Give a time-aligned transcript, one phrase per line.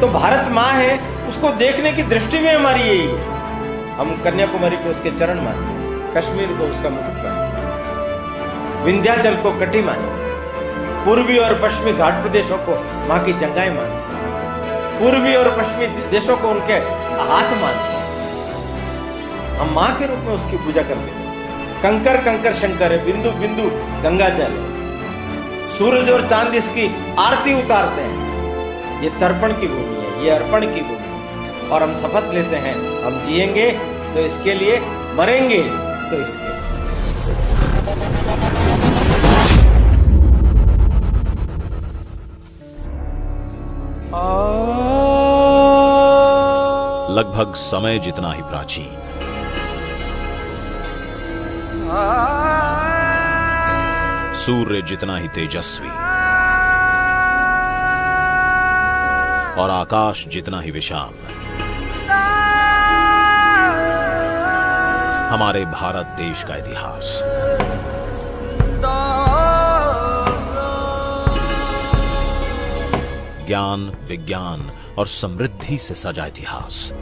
[0.00, 3.18] तो भारत माँ है, उसको देखने की दृष्टि में हमारी यही है।
[3.98, 5.74] हम कन्याकुमारी को उसके चरण माने
[6.14, 10.14] कश्मीर को उसका मुकुट माने विंध्याचल को कटी माने
[11.04, 12.76] पूर्वी और पश्चिमी घाट प्रदेशों को
[13.08, 14.04] माँ की जंगाएँ माने
[14.98, 16.76] पूर्वी और पश्चिमी देशों को उनके
[17.24, 17.94] हाथ माने
[19.58, 21.24] हम माँ के रूप में उसकी पूजा करते हैं।
[21.82, 23.64] कंकर कंकर शंकर है, बिंदु बिंदु,
[24.02, 24.52] गंगा जल
[25.78, 26.86] सूरज और चाँद इसकी
[27.18, 28.24] आरती उतारते हैं।
[29.02, 29.95] ये तर्पण की भूमि है।
[30.26, 33.70] ये अर्पण की भूमि। और हम शपथ लेते हैं, हम जिएँगे
[34.14, 34.78] तो इसके लिए
[35.14, 35.62] मरेंगे
[36.10, 36.54] तो इसके
[47.10, 48.90] लगभग समय जितना ही प्राचीन।
[54.36, 56.05] सूर्य जितना ही तेजस्वी।
[59.58, 61.14] और आकाश जितना ही विशाल।
[65.32, 67.22] हमारे भारत देश का इतिहास।
[73.46, 76.92] ज्ञान, विज्ञान और समृद्धि से सजा इतिहास।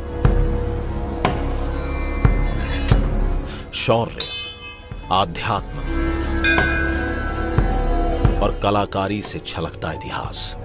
[3.75, 4.19] शौर्य,
[5.13, 5.79] आध्यात्म
[8.41, 10.57] और कलाकारी से छलकता इतिहास।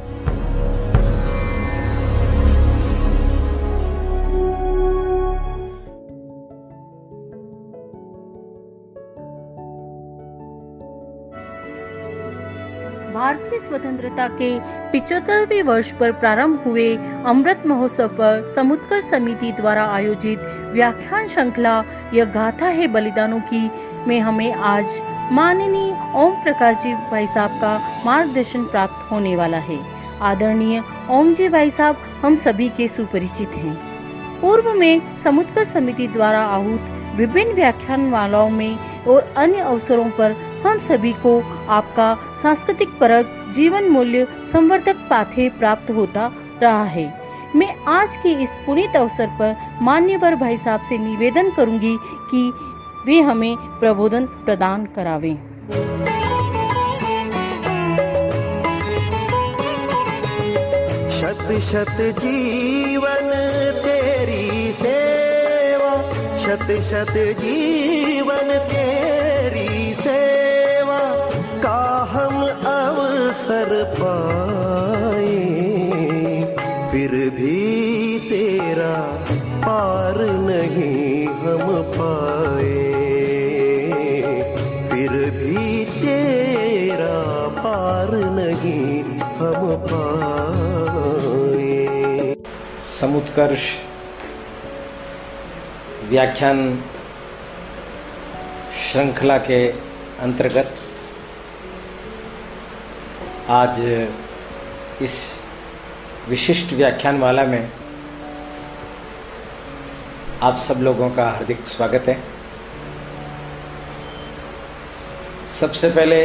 [13.30, 14.47] भारतीय स्वतंत्रता के
[14.91, 16.85] पिछहत्तरवें वर्ष पर प्रारंभ हुए
[17.25, 20.39] अमृत महोत्सव पर समुद्र समिति द्वारा आयोजित
[20.73, 23.69] व्याख्यान श्रृंखला यह गाथा है बलिदानों की,
[24.08, 24.99] में हमें आज
[25.31, 29.80] माननीय ओम प्रकाश जी भाई साहब का मार्गदर्शन प्राप्त होने वाला है।
[30.21, 33.80] आदरणीय ओम जी भाई साहब, हम सभी के सुपरिचित हैं।
[34.42, 40.80] पूर्व में समुद्र समिति द्वारा आहूत विभिन्न व्याख्यान मालाओं में और अन्य अवसरों पर हम
[40.80, 41.39] सभी को
[41.70, 42.08] आपका
[42.42, 46.31] सांस्कृतिक परक जीवन मूल्य संवर्धक पाथे प्राप्त होता
[46.61, 47.08] रहा है।
[47.55, 51.95] मैं आज के इस पुनीत अवसर पर मान्यवर भाई साहब से निवेदन करूँगी
[52.31, 52.42] कि
[53.05, 55.36] वे हमें प्रबोधन प्रदान करावें।
[61.19, 63.31] शत शत जीवन
[63.83, 65.93] तेरी सेवा,
[66.39, 68.89] शत शत जीवन तेरी
[73.49, 75.37] अवसर पाए,
[76.92, 77.54] फिर भी
[78.30, 78.95] तेरा
[79.65, 81.64] पार नहीं हम
[81.95, 82.76] पाए।
[84.92, 87.17] फिर भी तेरा
[87.58, 88.86] पार नहीं
[89.39, 91.73] हम पाए।
[92.99, 93.66] समुत्कर्ष
[96.10, 96.60] व्याख्यान
[98.83, 99.61] श्रृंखला के
[100.21, 100.70] अंतर्गत
[103.49, 103.80] आज
[105.02, 105.14] इस
[106.30, 107.71] विशिष्ट व्याख्यानमाला में
[110.43, 112.17] आप सब लोगों का हार्दिक स्वागत है।
[115.60, 116.21] सबसे पहले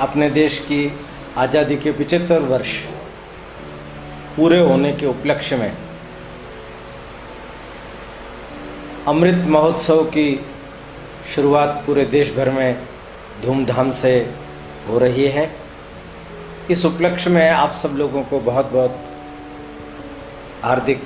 [0.00, 0.80] अपने देश की
[1.38, 2.78] आज़ादी के पिछहत्तर वर्ष
[4.36, 5.72] पूरे होने के उपलक्ष्य में
[9.08, 10.28] अमृत महोत्सव की
[11.34, 12.95] शुरुआत पूरे देश भर में
[13.42, 14.12] धूमधाम से
[14.88, 15.50] हो रही है।
[16.70, 19.04] इस उपलक्ष्य में आप सब लोगों को बहुत बहुत
[20.62, 21.02] हार्दिक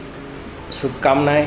[0.73, 1.47] शुभकामनाएँ।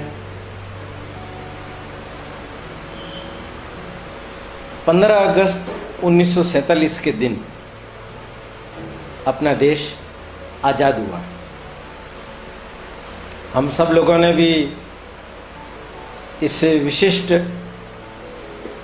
[4.88, 5.72] 15 अगस्त
[6.04, 7.40] 1947 के दिन
[9.28, 9.94] अपना देश
[10.66, 11.22] आज़ाद हुआ।
[13.54, 14.52] हम सब लोगों ने भी
[16.44, 17.32] इस विशिष्ट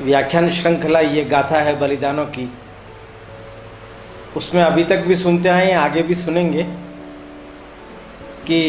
[0.02, 2.50] व्याख्यान श्रृंखला ये गाथा है बलिदानों की।
[4.38, 6.64] उसमें अभी तक भी सुनते आए आगे भी सुनेंगे
[8.48, 8.60] कि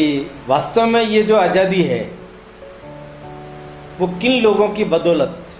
[0.47, 2.01] वास्तव में ये जो आज़ादी है,
[3.99, 5.55] वो किन लोगों की बदौलत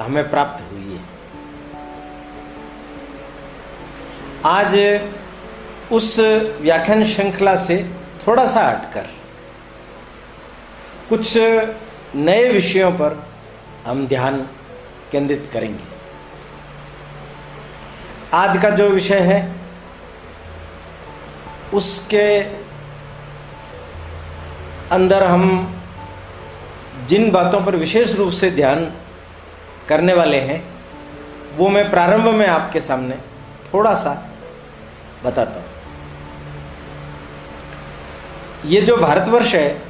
[0.00, 1.00] हमें प्राप्त हुई है?
[4.46, 4.76] आज
[5.92, 6.18] उस
[6.60, 7.82] व्याख्यान श्रृंखला से
[8.26, 9.06] थोड़ा सा हटकर
[11.08, 11.36] कुछ
[12.16, 13.22] नए विषयों पर
[13.86, 14.46] हम ध्यान
[15.12, 15.84] केंद्रित करेंगे।
[18.34, 19.56] आज का जो विषय है,
[21.74, 22.38] उसके
[24.90, 25.74] अंदर हम
[27.08, 28.92] जिन बातों पर विशेष रूप से ध्यान
[29.88, 30.62] करने वाले हैं,
[31.56, 33.14] वो मैं प्रारंभ में आपके सामने
[33.74, 34.12] थोड़ा सा
[35.24, 35.66] बताता हूँ।
[38.64, 39.82] ये जो भारतवर्ष है,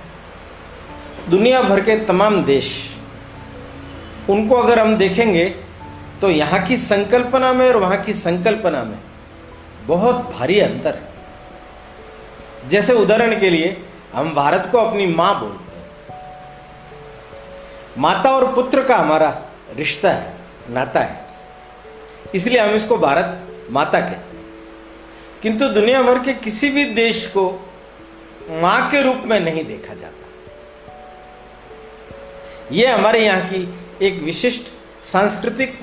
[1.30, 2.68] दुनिया भर के तमाम देश
[4.28, 5.44] उनको अगर हम देखेंगे
[6.20, 8.98] तो यहाँ की संकल्पना में और वहाँ की संकल्पना में
[9.86, 15.86] बहुत भारी अंतर है। जैसे उदाहरण के लिए, हम भारत को अपनी माँ बोलते हैं।
[17.98, 19.42] माता और पुत्र का हमारा
[19.76, 20.32] रिश्ता है,
[20.70, 21.24] नाता है।
[22.34, 24.46] इसलिए हम इसको भारत माता कहते हैं।
[25.42, 27.70] किंतु दुनिया भर के किसी भी देश को
[28.50, 30.26] माँ के रूप में नहीं देखा जाता।
[32.72, 34.62] यह हमारे यहाँ की एक विशिष्ट
[35.04, 35.78] सांस्कृतिक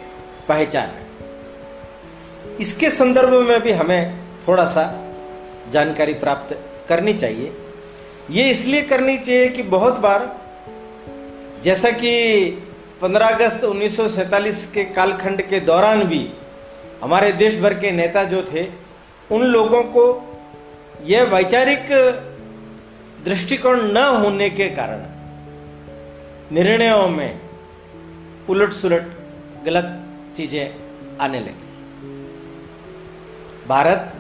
[0.48, 1.04] पहचान है।
[2.60, 4.18] इसके संदर्भ में भी हमें
[4.48, 4.84] थोड़ा सा
[5.72, 6.58] जानकारी प्राप्त
[6.90, 7.52] करनी चाहिए।
[8.32, 10.40] ये इसलिए करनी चाहिए कि बहुत बार,
[11.64, 12.12] जैसा कि
[13.02, 16.30] 15 अगस्त 1947 के कालखंड के दौरान भी
[17.04, 18.68] हमारे देश भर के नेता जो थे,
[19.32, 20.04] उन लोगों को
[21.06, 21.92] यह वैचारिक
[23.26, 25.02] दृष्टिकोण न होने के कारण,
[26.52, 27.40] निर्णयों में
[28.50, 29.06] उलट सुलट
[29.66, 29.86] गलत
[30.38, 31.64] चीज़ें आने लगी।
[33.68, 34.12] भारत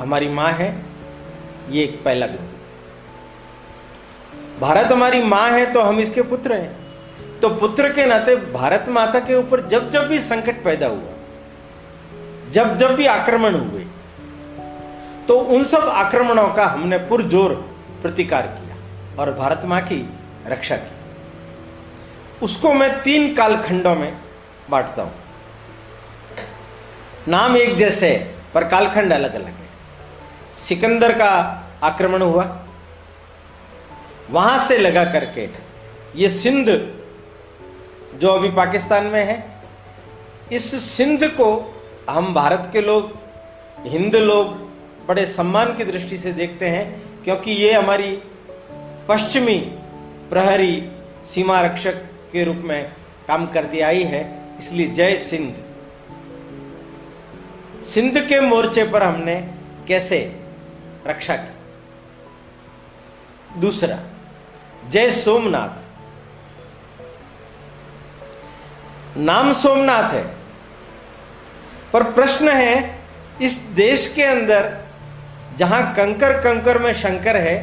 [0.00, 0.68] हमारी माँ है,
[1.70, 2.52] ये एक पहला बिंदु।
[4.60, 9.20] भारत हमारी माँ है तो हम इसके पुत्र हैं। तो पुत्र के नाते भारत माता
[9.20, 11.12] के ऊपर जब जब भी संकट पैदा हुआ,
[12.52, 13.84] जब जब भी आक्रमण हुए
[15.28, 17.52] तो उन सब आक्रमणों का हमने पुरजोर
[18.02, 18.76] प्रतिकार किया
[19.18, 19.96] और भारत माँ की
[20.46, 21.03] रक्षा की।
[22.44, 24.12] उसको मैं तीन कालखंडों में
[24.70, 25.12] बांटता हूँ।
[27.28, 29.68] नाम एक जैसे है, पर कालखंड अलग अलग है।
[30.54, 31.30] सिकंदर का
[31.82, 32.44] आक्रमण हुआ।
[34.30, 35.48] वहाँ से लगा करके
[36.16, 36.68] ये सिंध
[38.14, 39.42] जो अभी पाकिस्तान में है,
[40.52, 41.48] इस सिंध को
[42.10, 43.10] हम भारत के लोग,
[43.86, 44.52] हिंद लोग
[45.06, 46.84] बड़े सम्मान की दृष्टि से देखते हैं,
[47.24, 48.16] क्योंकि ये हमारी
[49.08, 49.58] पश्चिमी
[50.30, 50.90] प्रहरी
[51.24, 52.02] सीमा रक्षक
[52.34, 52.92] के रूप में
[53.28, 54.22] काम करती आई है,
[54.58, 55.54] इसलिए जय सिंध।
[57.84, 59.34] सिंध के मोर्चे पर हमने
[59.88, 60.18] कैसे
[61.06, 61.52] रक्षा की?
[63.60, 63.98] दूसरा,
[64.90, 65.82] जय सोमनाथ।
[69.18, 70.24] नाम सोमनाथ है,
[71.92, 73.00] पर प्रश्न है,
[73.42, 74.62] इस देश के अंदर
[75.58, 77.56] जहाँ कंकर कंकर में शंकर है,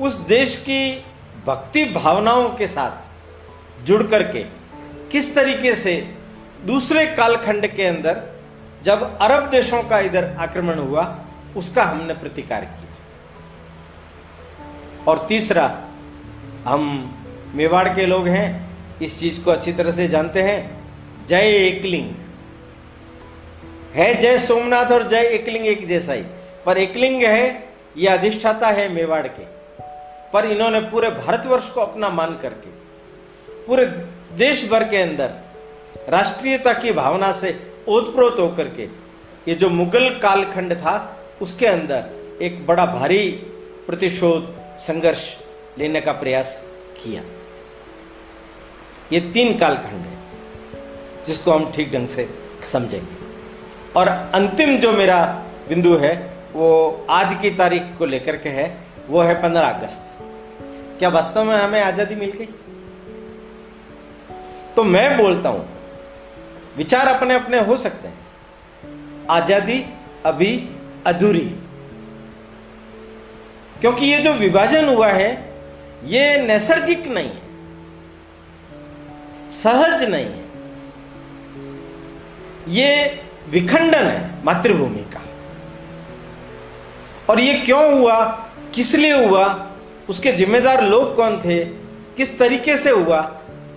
[0.00, 1.04] उस देश की
[1.46, 3.03] भक्ति भावनाओं के साथ
[3.84, 4.42] जुड़ करके
[5.12, 6.14] किस तरीके से
[6.66, 8.22] दूसरे कालखंड के अंदर
[8.82, 11.24] जब अरब देशों का इधर आक्रमण हुआ,
[11.56, 12.96] उसका हमने प्रतिकार किया।
[15.08, 15.84] और तीसरा,
[16.64, 17.14] हम
[17.54, 18.70] मेवाड़ के लोग हैं,
[19.02, 20.84] इस चीज़ को अच्छी तरह से जानते हैं,
[21.26, 22.10] जय एकलिंग।
[23.94, 26.24] है जय सोमनाथ और जय एकलिंग एक जैसा ही।
[26.66, 29.42] पर एकलिंग है, ये अधिष्ठाता है मेवाड़ के।
[30.32, 32.83] पर इन्होंने पूरे भारतवर्ष को अपना मान करके
[33.66, 33.86] पूरे
[34.36, 35.30] देश भर के अंदर
[36.08, 37.58] राष्ट्रीयता की भावना से
[37.88, 38.82] ओतप्रोत होकर के
[39.48, 43.28] ये जो मुगल कालखंड था, उसके अंदर एक बड़ा भारी
[43.86, 45.36] प्रतिशोध, संघर्ष
[45.78, 46.70] लेने का प्रयास
[47.02, 47.22] किया।
[49.12, 50.18] ये तीन कालखंड है,
[51.26, 52.28] जिसको हम ठीक ढंग से
[52.72, 53.16] समझेंगे।
[53.96, 55.24] और अंतिम जो मेरा
[55.68, 56.14] बिंदु है,
[56.52, 58.66] वो आज की तारीख को लेकर के है,
[59.08, 60.12] वो है पंद्रह अगस्त।
[60.98, 62.48] क्या वास्तव में हमें आज़ादी मिल गई?
[64.76, 65.66] तो मैं बोलता हूँ,
[66.76, 69.84] विचार अपने अपने हो सकते हैं। आज़ादी
[70.26, 70.52] अभी
[71.06, 71.48] अधूरी
[73.80, 75.30] क्योंकि ये जो विभाजन हुआ है,
[76.04, 77.42] ये नैसर्गिक नहीं है,
[79.52, 80.42] सहज नहीं है।
[82.68, 85.20] ये विखंडन है मातृभूमि का।
[87.28, 88.22] और ये क्यों हुआ,
[88.74, 89.44] किस लिए हुआ,
[90.08, 91.64] उसके जिम्मेदार लोग कौन थे,
[92.16, 93.20] किस तरीके से हुआ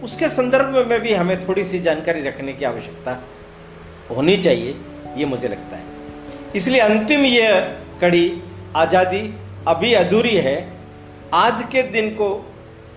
[0.04, 3.18] उसके संदर्भ में भी हमें थोड़ी सी जानकारी रखने की आवश्यकता
[4.10, 4.76] होनी चाहिए,
[5.18, 5.84] ये मुझे लगता है।
[6.56, 7.50] इसलिए अंतिम ये
[8.02, 8.42] कड़ी
[8.76, 9.34] आज़ादी
[9.68, 10.56] अभी अधूरी है।
[11.34, 12.30] आज के दिन को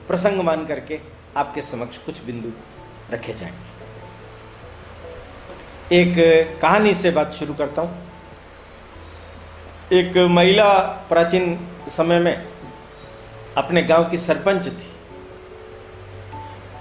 [0.09, 0.99] प्रसंग मान करके
[1.37, 2.51] आपके समक्ष कुछ बिंदु
[3.13, 3.69] रखे जाएँगे।
[5.93, 6.15] एक
[6.63, 7.91] कहानी से बात शुरू करता हूँ।
[9.93, 10.69] एक महिला
[11.09, 12.47] प्राचीन समय में
[13.57, 14.90] अपने गाँव की सरपंच थी।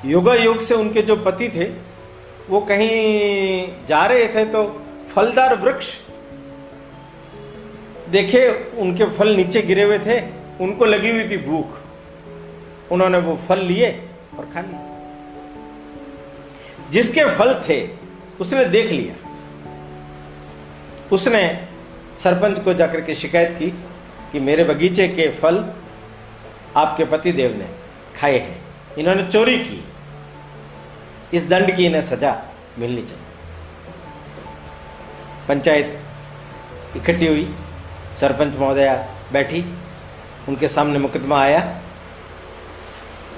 [0.05, 1.63] योगा योग से उनके जो पति थे,
[2.49, 5.97] वो कहीं जा रहे थे तो फलदार वृक्ष
[8.09, 10.21] देखे, उनके फल नीचे गिरे हुए थे,
[10.61, 11.67] उनको लगी हुई थी भूख।
[12.91, 14.79] उन्होंने वो फल लिए और खा लिए।
[16.91, 17.89] जिसके फल थे,
[18.41, 19.29] उसने देख लिया।
[21.11, 21.67] उसने
[22.17, 23.69] सरपंच को जाकर के शिकायत की
[24.31, 25.73] कि मेरे बगीचे के फल
[26.75, 27.67] आपके पति देव ने
[28.19, 28.61] खाए हैं।
[28.97, 29.83] इन्होंने चोरी की।
[31.33, 32.35] इस दंड की इन्हें सजा
[32.79, 33.23] मिलनी चाहिए।
[35.47, 35.99] पंचायत
[36.97, 37.45] इकट्ठी हुई,
[38.19, 38.93] सरपंच महोदया
[39.33, 39.63] बैठी,
[40.47, 41.61] उनके सामने मुकदमा आया।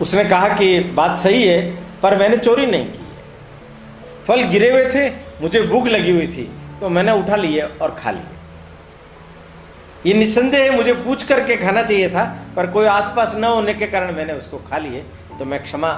[0.01, 1.59] उसने कहा कि बात सही है,
[2.01, 5.09] पर मैंने चोरी नहीं की है। फल गिरे हुए थे,
[5.41, 6.43] मुझे भूख लगी हुई थी
[6.79, 8.39] तो मैंने उठा लिए और खा लिए।
[10.05, 12.23] ये निसंदेह मुझे पूछ करके खाना चाहिए था,
[12.55, 15.03] पर कोई आसपास न होने के कारण मैंने उसको खा लिए
[15.39, 15.91] तो मैं क्षमा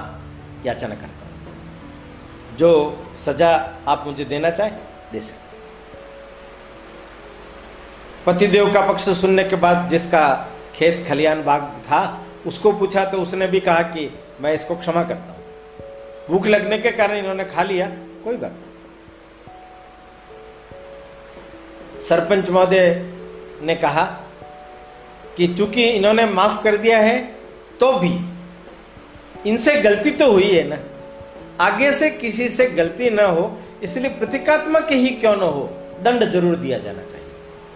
[0.66, 1.23] याचना करता
[2.58, 2.70] जो
[3.16, 3.50] सजा
[3.88, 4.78] आप मुझे देना चाहें,
[5.12, 5.42] दे सकते
[8.26, 10.24] पतिदेव का पक्ष सुनने के बाद जिसका
[10.74, 12.00] खेत खलियान बाग था,
[12.46, 15.42] उसको पूछा तो उसने भी कहा कि मैं इसको क्षमा करता हूँ।
[16.28, 17.86] भूख लगने के कारण इन्होंने खा लिया,
[18.24, 18.62] कोई बात नहीं।
[22.02, 22.88] सरपंच महोदय
[23.62, 24.04] ने कहा
[25.36, 27.18] कि चूँकि इन्होंने माफ़ कर दिया है
[27.80, 28.18] तो भी
[29.46, 30.76] इनसे गलती तो हुई है ना।
[31.60, 35.62] आगे से किसी से गलती ना हो, इसलिए प्रतीकात्मक ही क्यों ना हो,
[36.02, 37.28] दंड ज़रूर दिया जाना चाहिए।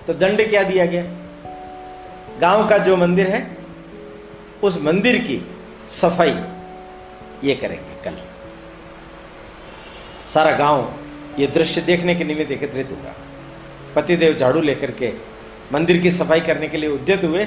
[0.07, 1.03] तो दंड क्या दिया गया?
[2.41, 3.57] गाँव का जो मंदिर है,
[4.63, 5.41] उस मंदिर की
[5.91, 6.37] सफ़ाई
[7.45, 8.17] ये करेंगे कल।
[10.27, 10.95] सारा गाँव
[11.39, 13.15] ये दृश्य देखने के निमित्त एकत्रित होगा।
[13.97, 15.13] पतिदेव झाड़ू लेकर के
[15.73, 17.45] मंदिर की सफ़ाई करने के लिए उद्यत हुए।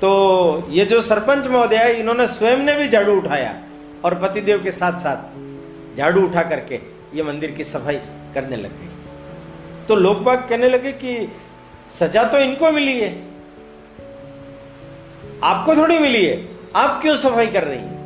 [0.00, 3.52] तो ये जो सरपंच महोदय इन्होंने स्वयं ने भी झाड़ू उठाया।
[4.04, 6.80] और पतिदेव के साथ साथ झाड़ू उठा करके
[7.14, 7.96] ये मंदिर की सफ़ाई
[8.34, 8.88] करने लग गई
[9.88, 11.16] तो लोग बाग कहने लगे कि
[11.90, 13.10] सजा तो इनको मिली है।
[15.44, 16.36] आपको थोड़ी मिली है।
[16.76, 17.98] आप क्यों सफ़ाई कर रही है?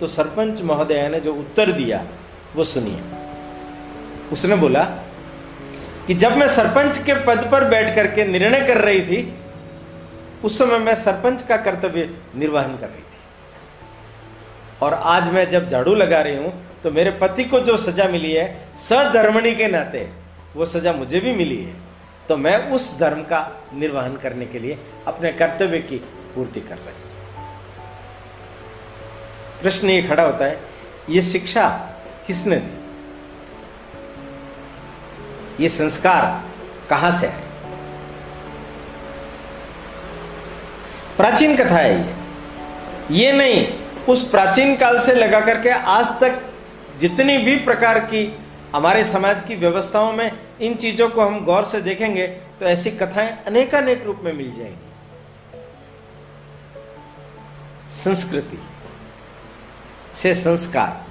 [0.00, 2.04] तो सरपंच महोदय ने जो उत्तर दिया,
[2.56, 3.00] वो सुनिए।
[4.32, 4.84] उसने बोला
[6.06, 9.34] कि जब मैं सरपंच के पद पर बैठ करके निर्णय कर रही थी,
[10.44, 13.09] उस समय मैं सरपंच का कर्तव्य निर्वहन कर रही थी।
[14.82, 18.32] और आज मैं जब झाड़ू लगा रही हूँ तो मेरे पति को जो सजा मिली
[18.32, 18.44] है
[18.78, 20.08] सधर्मणी के नाते,
[20.56, 21.74] वो सजा मुझे भी मिली है।
[22.28, 23.40] तो मैं उस धर्म का
[23.74, 25.96] निर्वहन करने के लिए अपने कर्तव्य की
[26.34, 27.08] पूर्ति कर रही
[29.62, 30.58] प्रश्न ये खड़ा होता है,
[31.10, 31.68] ये शिक्षा
[32.26, 32.78] किसने दी?
[35.62, 36.22] ये संस्कार
[36.90, 37.42] कहाँ से आए?
[41.16, 42.14] प्राचीन कथा है ये।
[43.16, 43.66] ये नहीं
[44.08, 46.40] उस प्राचीन काल से लगा करके आज तक
[47.00, 48.38] जितनी भी प्रकार की
[48.74, 53.44] हमारे समाज की व्यवस्थाओं में इन चीज़ों को हम गौर से देखेंगे तो ऐसी कथाएँ
[53.46, 54.88] अनेकानेक रूप में मिल जाएँगी।
[57.92, 58.58] संस्कृति
[60.14, 61.04] से संस्कार।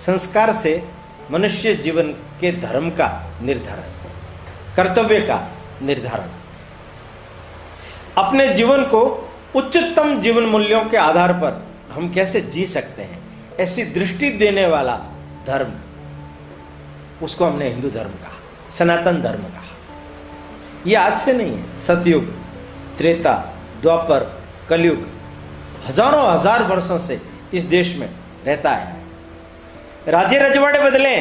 [0.00, 0.82] संस्कार से
[1.30, 3.92] मनुष्य जीवन के धर्म का निर्धारण,
[4.76, 5.48] कर्तव्य का
[5.82, 6.28] निर्धारण।
[8.16, 11.65] अपने जीवन को उच्चतम जीवन मूल्यों के आधार पर
[11.96, 13.18] हम कैसे जी सकते हैं?
[13.58, 14.96] ऐसी दृष्टि देने वाला
[15.46, 15.72] धर्म,
[17.22, 18.38] उसको हमने हिंदू धर्म कहा,
[18.70, 19.62] सनातन धर्म कहा।
[20.86, 22.24] यह आज से नहीं है। सतयुग,
[22.98, 23.32] त्रेता,
[23.82, 24.24] द्वापर,
[24.68, 25.06] कलयुग,
[25.86, 27.20] हज़ारों हज़ार वर्षों से
[27.54, 28.08] इस देश में
[28.46, 28.94] रहता है।
[30.08, 31.16] राजे रजवाड़े बदले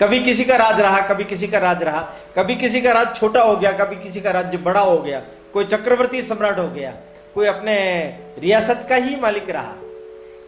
[0.00, 2.00] कभी किसी का राज रहा, कभी किसी का राज रहा,
[2.36, 5.20] कभी किसी का राज छोटा हो गया, कभी किसी का राज्य बड़ा हो गया,
[5.52, 6.92] कोई चक्रवर्ती सम्राट हो गया
[7.34, 8.04] कोई अपने
[8.38, 9.74] रियासत का ही मालिक रहा।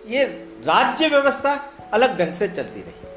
[0.09, 0.25] ये
[0.65, 3.09] राज्य व्यवस्था अलग ढंग से चलती रही।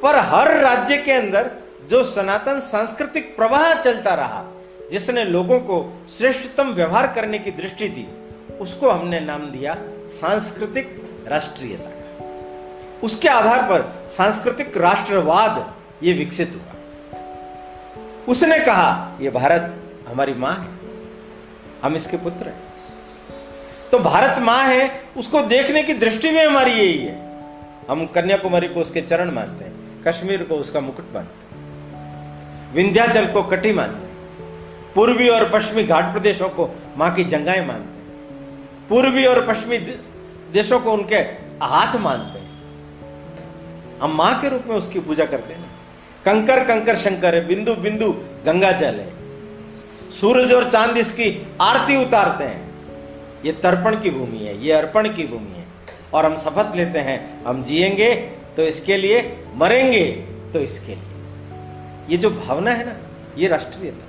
[0.00, 1.50] पर हर राज्य के अंदर
[1.90, 4.44] जो सनातन सांस्कृतिक प्रवाह चलता रहा,
[4.90, 8.06] जिसने लोगों को श्रेष्ठतम व्यवहार करने की दृष्टि दी,
[8.54, 9.76] उसको हमने नाम दिया
[10.08, 12.02] सांस्कृतिक राष्ट्रीयता।
[13.02, 16.74] उसके आधार पर सांस्कृतिक राष्ट्रवाद ये विकसित हुआ।
[18.28, 19.74] उसने कहा यह भारत
[20.08, 20.81] हमारी माँ है।
[21.82, 22.60] हम इसके पुत्र हैं।
[23.90, 27.14] तो भारत माँ है, उसको देखने की दृष्टि में हमारी यही है।
[27.90, 33.42] हम कन्याकुमारी को उसके चरण मानते हैं, कश्मीर को उसका मुकुट मानते हैं, विंध्याचल को
[33.42, 39.24] कटी मानते हैं, पूर्वी और पश्चिमी घाट प्रदेशों को माँ की जंगाएँ मानते हैं, पूर्वी
[39.26, 39.78] और पश्चिमी
[40.52, 41.16] देशों को उनके
[41.64, 42.50] हाथ मानते हैं।
[44.00, 45.70] हम माँ के रूप में उसकी पूजा करते हैं।
[46.24, 48.10] कंकर कंकर शंकर है, बिंदु बिंदु
[48.46, 49.21] गंगा जल है।
[50.12, 52.70] सूरज और चाँद इसकी आरती उतारते हैं।
[53.44, 55.64] ये तर्पण की भूमि है, ये अर्पण की भूमि है।
[56.14, 58.14] और हम शपथ लेते हैं, हम जिएँगे
[58.56, 60.06] तो इसके लिए, मरेंगे
[60.52, 61.10] तो इसके लिए।
[62.10, 62.94] ये जो भावना है ना,
[63.38, 64.06] ये राष्ट्रीयता।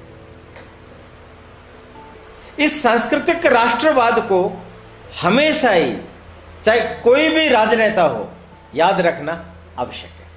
[2.63, 4.63] इस सांस्कृतिक राष्ट्रवाद को
[5.21, 5.95] हमेशा ही,
[6.65, 8.29] चाहे कोई भी राजनेता हो,
[8.75, 9.45] याद रखना
[9.79, 10.27] आवश्यक है।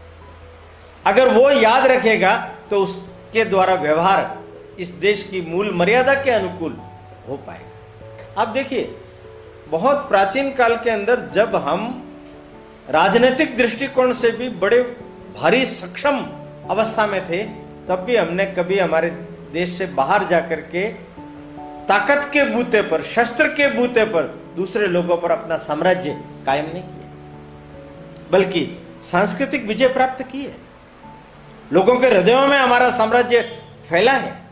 [1.06, 2.36] अगर वो याद रखेगा
[2.70, 4.38] तो उसके द्वारा व्यवहार
[4.78, 6.76] इस देश की मूल मर्यादा के अनुकूल
[7.28, 8.96] हो पाएगा। आप देखिए,
[9.68, 12.02] बहुत प्राचीन काल के अंदर जब हम
[12.90, 14.82] राजनीतिक दृष्टिकोण से भी बड़े
[15.36, 16.18] भारी सक्षम
[16.70, 17.42] अवस्था में थे,
[17.88, 19.10] तब भी हमने कभी हमारे
[19.52, 20.88] देश से बाहर जाकर के
[21.88, 24.22] ताकत के बूते पर, शस्त्र के बूते पर
[24.56, 28.66] दूसरे लोगों पर अपना साम्राज्य कायम नहीं किया। बल्कि
[29.02, 30.56] सांस्कृतिक विजय प्राप्त की है
[31.72, 33.40] लोगों के हृदयों में हमारा साम्राज्य
[33.90, 34.45] फैला है।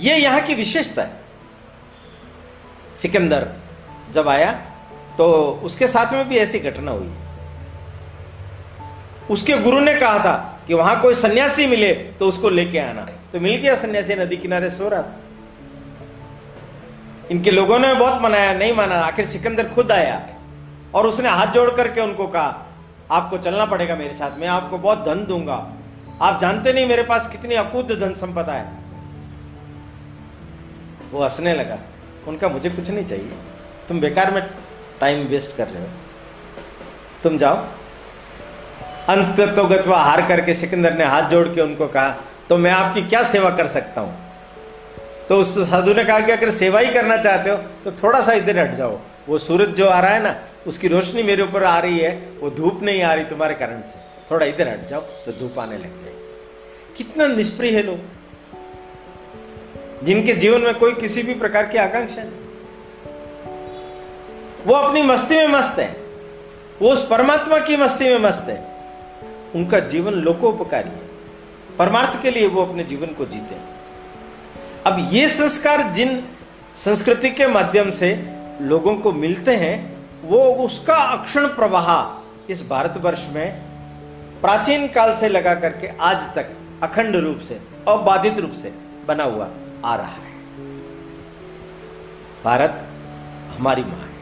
[0.00, 1.22] यह यहाँ की विशेषता है।
[2.96, 3.48] सिकंदर
[4.12, 4.52] जब आया
[5.18, 5.26] तो
[5.64, 7.10] उसके साथ में भी ऐसी घटना हुई।
[9.30, 10.34] उसके गुरु ने कहा था
[10.66, 14.68] कि वहाँ कोई सन्यासी मिले तो उसको लेके आना। तो मिल गया सन्यासी, नदी किनारे
[14.68, 15.20] सो रहा था।
[17.30, 20.20] इनके लोगों ने बहुत मनाया, नहीं माना। आखिर सिकंदर खुद आया
[20.94, 22.66] और उसने हाथ जोड़ करके उनको कहा,
[23.10, 25.56] आपको चलना पड़ेगा मेरे साथ, मैं आपको बहुत धन दूँगा।
[26.22, 28.83] आप जानते नहीं मेरे पास कितनी अकूत धन संपदा है।
[31.12, 31.78] वो हंसने लगा।
[32.28, 33.32] उनका, मुझे कुछ नहीं चाहिए।
[33.88, 34.42] तुम बेकार में
[35.00, 35.88] टाइम वेस्ट कर रहे हो।
[37.22, 37.56] तुम जाओ।
[39.08, 42.10] अंत तो गतवा हार करके सिकंदर ने हाथ जोड़ के उनको कहा
[42.48, 44.14] तो मैं आपकी क्या सेवा कर सकता हूँ?
[45.28, 48.32] तो उस साधु ने कहा कि अगर सेवा ही करना चाहते हो तो थोड़ा सा
[48.32, 50.34] इधर हट जाओ। वो सूरज जो आ रहा है ना,
[50.66, 53.98] उसकी रोशनी मेरे ऊपर आ रही है। वो धूप नहीं आ रही तुम्हारे कारण से।
[54.30, 57.98] थोड़ा इधर हट जाओ तो धूप आने लग जाएगी। कितना निष्प्रिय है लोग।
[60.02, 62.32] जिनके जीवन में कोई किसी भी प्रकार की आकांक्षा नहीं।
[64.66, 65.96] वो अपनी मस्ती में मस्त है।
[66.82, 68.74] वो उस परमात्मा की मस्ती में मस्त है।
[69.54, 71.04] उनका जीवन लोकोपकारी है।
[71.78, 73.74] परमार्थ के लिए वो अपने जीवन को जीते
[74.86, 76.24] अब ये संस्कार जिन
[76.74, 78.30] संस्कृति के माध्यम से
[78.62, 83.62] लोगों को मिलते हैं, वो उसका अक्षण प्रवाह इस भारतवर्ष में
[84.40, 86.50] प्राचीन काल से लगा करके आज तक
[86.82, 88.74] अखंड रूप से, अबाधित रूप से
[89.06, 89.44] बना हुआ
[89.84, 90.38] आ रहा है।
[92.44, 92.86] भारत
[93.58, 94.14] हमारी माँ है।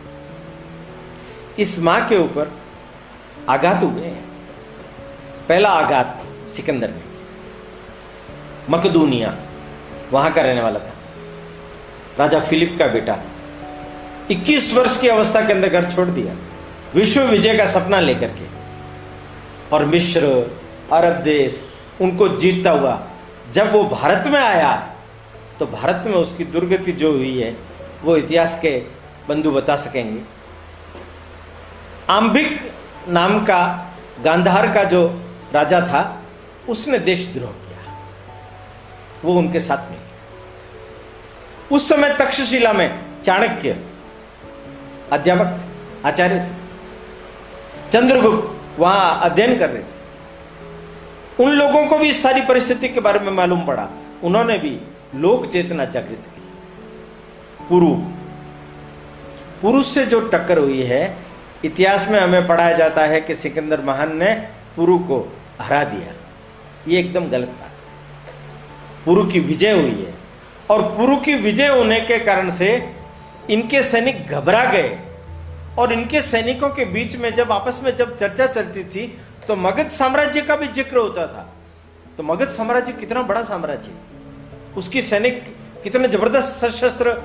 [1.59, 2.53] इस माँ के ऊपर
[3.49, 4.25] आघात हुए हैं।
[5.49, 7.03] पहला आघात सिकंदर ने
[8.71, 9.37] मकदूनिया,
[10.13, 10.93] वहाँ का रहने वाला था।
[12.19, 13.19] राजा फिलिप का बेटा।
[14.31, 16.37] 21 वर्ष की अवस्था के अंदर घर छोड़ दिया।
[16.95, 18.47] विश्व विजय का सपना लेकर के।
[19.73, 20.23] और मिश्र
[20.93, 21.69] अरब देश,
[22.01, 23.07] उनको जीतता हुआ
[23.53, 24.92] जब वो भारत में आया
[25.63, 27.57] तो भारत में उसकी दुर्गति जो हुई है,
[28.05, 28.71] वो इतिहास के
[29.29, 30.23] बंधु बता सकेंगे।
[32.11, 32.73] आम्बिक
[33.09, 33.61] नाम का
[34.25, 35.21] गांधार का जो
[35.55, 36.23] राजा था,
[36.69, 37.95] उसने देशद्रोह किया।
[39.25, 43.79] वो उनके साथ में किया उस समय तक्षशिला में चाणक्य
[45.13, 52.41] अध्यापक आचार्य थे। चंद्रगुप्त वहाँ अध्ययन कर रहे थे। उन लोगों को भी इस सारी
[52.41, 53.89] परिस्थिति के बारे में मालूम पड़ा।
[54.23, 54.81] उन्होंने भी
[55.15, 57.95] लोक चेतना जागृत की। पुरु
[59.63, 61.17] पुरुष से जो टक्कर हुई है,
[61.65, 64.33] इतिहास में हमें पढ़ाया जाता है कि सिकंदर महान ने
[64.77, 65.19] पुरु को
[65.61, 66.15] हरा दिया।
[66.89, 67.71] ये एकदम गलत बात
[69.05, 70.15] पुरु की विजय हुई है।
[70.71, 72.71] और पुरु की विजय होने के कारण से
[73.51, 74.99] इनके सैनिक घबरा गए।
[75.79, 79.07] और इनके सैनिकों के बीच में जब आपस में जब चर्चा चलती थी
[79.49, 81.49] तो मगध साम्राज्य का भी ज़िक्र होता था।
[82.17, 83.93] तो मगध साम्राज्य कितना बड़ा साम्राज्य
[84.77, 87.23] उसकी सैनिक कितने ज़बरदस्त सशस्त्र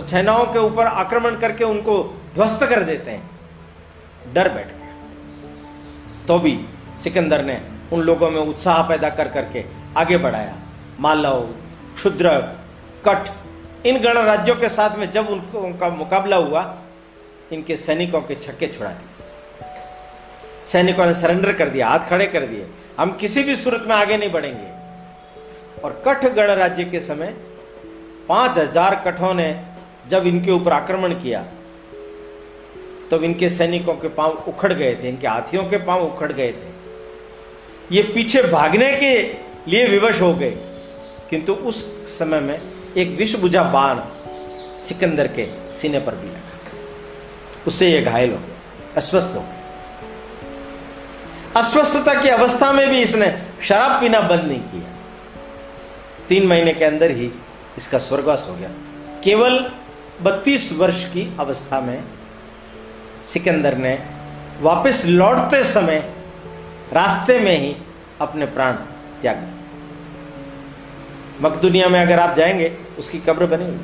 [0.00, 2.02] सेनाओं के ऊपर आक्रमण करके उनको
[2.34, 3.30] ध्वस्त कर देते हैं।
[4.34, 6.66] डर बैठ गया। तो भी
[6.98, 7.60] सिकंदर ने
[7.92, 9.64] उन लोगों में उत्साह पैदा कर करके
[9.96, 10.56] आगे बढ़ाया।
[11.00, 11.40] मालव
[11.94, 12.30] क्षुद्र
[13.08, 13.28] कट
[13.86, 16.78] इन गणराज्यों के साथ में जब उनको, उनका मुकाबला हुआ,
[17.52, 19.06] इनके सैनिकों के छक्के छुड़ा दिए।
[20.66, 22.66] सैनिकों ने सरेंडर कर दिया, हाथ खड़े कर दिए।
[22.98, 24.79] हम किसी भी सूरत में आगे नहीं बढ़ेंगे।
[25.84, 27.34] और कठ गणराज्य के समय
[28.28, 29.48] पाँच हज़ार कठों ने
[30.10, 31.42] जब इनके ऊपर आक्रमण किया
[33.10, 36.68] तो इनके सैनिकों के पाँव उखड़ गए थे, इनके हाथियों के पाँव उखड़ गए थे।
[37.90, 39.12] ये पीछे भागने के
[39.68, 40.50] लिए विवश हो गए,
[41.30, 42.60] किंतु उस समय में
[42.96, 43.98] एक विष बुझा बाण
[44.80, 46.54] सिकंदर के सीने पर भी लगा।
[47.66, 48.56] उससे ये घायल हो गया
[48.96, 49.58] अस्वस्थ हो गया
[51.56, 53.28] अस्वस्थता की अवस्था में भी इसने
[53.62, 54.89] शराब पीना बंद नहीं किया।
[56.30, 57.30] तीन महीने के अंदर ही
[57.78, 58.70] इसका स्वर्गवास हो गया।
[59.24, 59.72] केवल
[60.22, 62.04] 32 वर्ष की अवस्था में
[63.24, 64.06] सिकंदर ने
[64.60, 66.12] वापस लौटते समय
[66.92, 67.76] रास्ते में ही
[68.20, 68.72] अपने प्राण
[69.22, 69.64] त्याग दिए।
[71.42, 73.80] मकदुनिया में अगर आप जाएँगे, उसकी कब्र बनी हुई।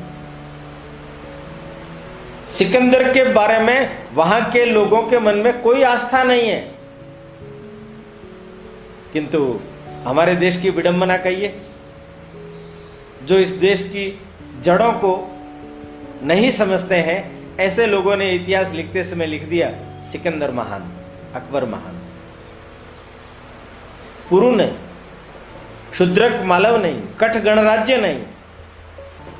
[2.49, 6.75] सिकंदर के बारे में वहाँ के लोगों के मन में कोई आस्था नहीं है।
[9.13, 9.61] किंतु
[10.05, 11.61] हमारे देश की विडंबना कहिए
[13.27, 14.21] जो इस देश की
[14.61, 15.37] जड़ों को
[16.23, 20.93] नहीं समझते हैं, ऐसे लोगों ने इतिहास लिखते समय लिख दिया, सिकंदर महान,
[21.35, 22.01] अकबर महान।
[24.31, 24.75] पुरु नहीं,
[25.93, 28.23] क्षुद्रक मालव नहीं, कठ गणराज्य नहीं।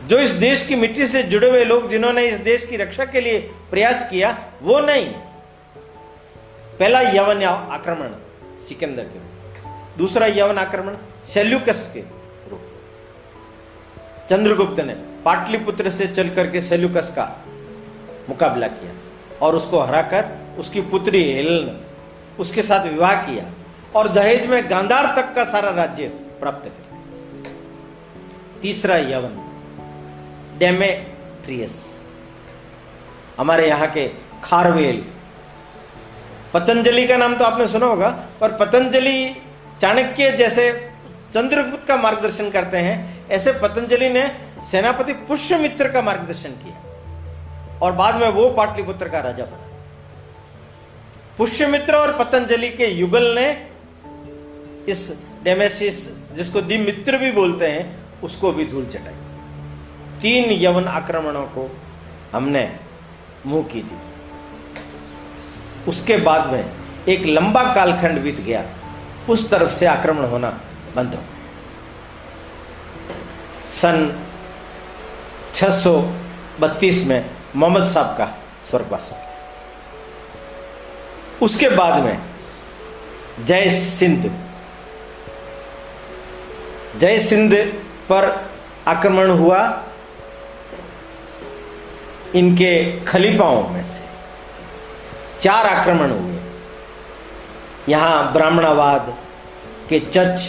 [0.07, 3.21] जो इस देश की मिट्टी से जुड़े हुए लोग जिन्होंने इस देश की रक्षा के
[3.21, 3.39] लिए
[3.71, 5.07] प्रयास किया, वो नहीं।
[6.79, 8.09] पहला यवन आक्रमण,
[8.61, 9.19] सिकंदर के।
[9.99, 10.95] दूसरा यवन आक्रमण,
[11.27, 12.16] सेल्यूकस के।
[14.31, 17.25] चंद्रगुप्त ने पाटलिपुत्र से चल करके सेल्यूकस का
[18.29, 18.93] मुकाबला किया
[19.43, 20.25] और उसको हराकर
[20.59, 21.81] उसकी पुत्री हेलन
[22.39, 23.45] उसके साथ विवाह किया
[23.95, 26.09] और दहेज में गांधार तक का सारा राज्य
[26.41, 27.53] प्राप्त किया।
[28.63, 29.37] तीसरा यवन,
[30.59, 31.77] डेमेट्रियस।
[33.39, 34.09] हमारे यहाँ के
[34.45, 35.05] खारवेल।
[36.55, 38.09] पतंजलि का नाम तो आपने सुना होगा,
[38.41, 39.37] पर पतंजलि
[39.81, 40.71] चाणक्य जैसे
[41.35, 44.37] चंद्रगुप्त का मार्गदर्शन करते हैं। ऐसे पतंजलि ने
[44.71, 46.83] सेनापति पुष्यमित्र का मार्गदर्शन किया।
[47.83, 49.67] और बाद में वो पाटलिपुत्र का राजा बना।
[51.39, 53.67] पुष्यमित्र और पतंजलि के युगल ने
[54.89, 59.15] इस डेमेसिस, जिसको दिमित्र भी बोलते हैं, उसको भी धूल चटाई।
[60.23, 61.77] तीन यवन आक्रमणों को
[62.33, 62.77] हमने
[63.47, 63.99] मुँह की दी।
[65.91, 66.71] उसके बाद में
[67.09, 68.65] एक लंबा कालखंड बीत गया।
[69.29, 70.61] उस तरफ़ से आक्रमण होना
[70.97, 71.19] बंद
[73.71, 73.97] सन
[75.55, 78.27] 632 में मोहम्मद साहब का
[78.71, 79.25] स्वर्गवास हो गया
[81.43, 82.17] उसके बाद में
[83.45, 84.31] जय सिंध
[87.01, 87.55] जय सिंध
[88.09, 88.25] पर
[88.89, 89.59] आक्रमण हुआ
[92.35, 94.05] इनके खलीफाओं में से।
[95.41, 96.39] चार आक्रमण हुए।
[97.89, 99.15] यहाँ ब्राह्मणावाद
[99.89, 100.49] के चच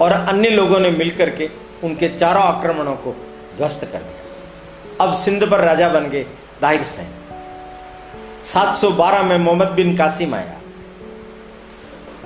[0.00, 1.48] और अन्य लोगों ने मिलकर के
[1.84, 3.12] उनके चारों आक्रमणों को
[3.56, 6.26] ध्वस्त कर दिया। अब सिंध पर राजा बन गए
[6.60, 7.12] दाहिर सैन
[8.42, 10.54] 712 में मोहम्मद बिन कासिम आया।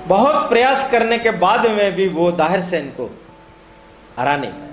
[0.07, 3.09] बहुत प्रयास करने के बाद में भी वो दाहिर सैन को
[4.19, 4.71] हरा नहीं पाया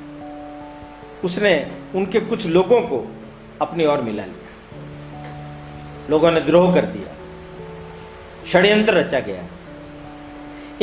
[1.25, 2.99] उसने उनके कुछ लोगों को
[3.61, 4.37] अपनी ओर मिला लिया।
[6.11, 7.15] लोगों ने द्रोह कर दिया।
[8.49, 9.43] षड्यंत्र रचा गया।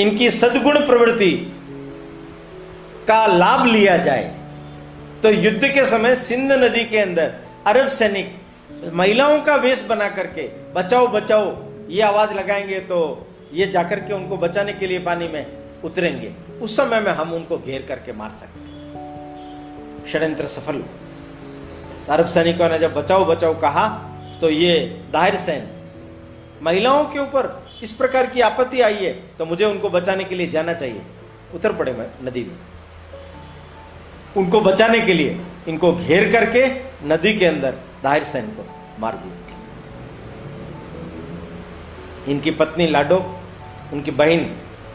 [0.01, 1.56] इनकी सदगुण प्रवृत्ति
[3.07, 4.33] का लाभ लिया जाए।
[5.23, 7.33] तो युद्ध के समय सिंध नदी के अंदर
[7.67, 8.35] अरब सैनिक
[8.93, 11.55] महिलाओं का वेश बना करके, बचाओ बचाओ,
[11.89, 12.97] ये आवाज़ लगाएँगे तो
[13.53, 15.45] ये जाकर के उनको बचाने के लिए पानी में
[15.83, 18.65] उतरेंगे। उस समय में हम उनको घेर करके मार सकते
[20.11, 20.83] षड्यंत्र सफल
[22.09, 23.87] अरब सैनिकों ने जब बचाओ बचाओ कहा
[24.41, 24.79] तो ये
[25.13, 25.67] दाहिर सैन,
[26.63, 27.49] महिलाओं के ऊपर
[27.83, 31.01] इस प्रकार की आपत्ति आई है तो मुझे उनको बचाने के लिए जाना चाहिए।
[31.55, 32.57] उतर पड़े नदी में।
[34.35, 35.37] उनको बचाने के लिए
[35.67, 36.65] इनको घेर करके
[37.07, 38.65] नदी के अंदर दाहिर सैन को
[38.99, 39.35] मार दिया।
[42.27, 43.17] इनकी पत्नी लाडो,
[43.93, 44.39] उनकी बहन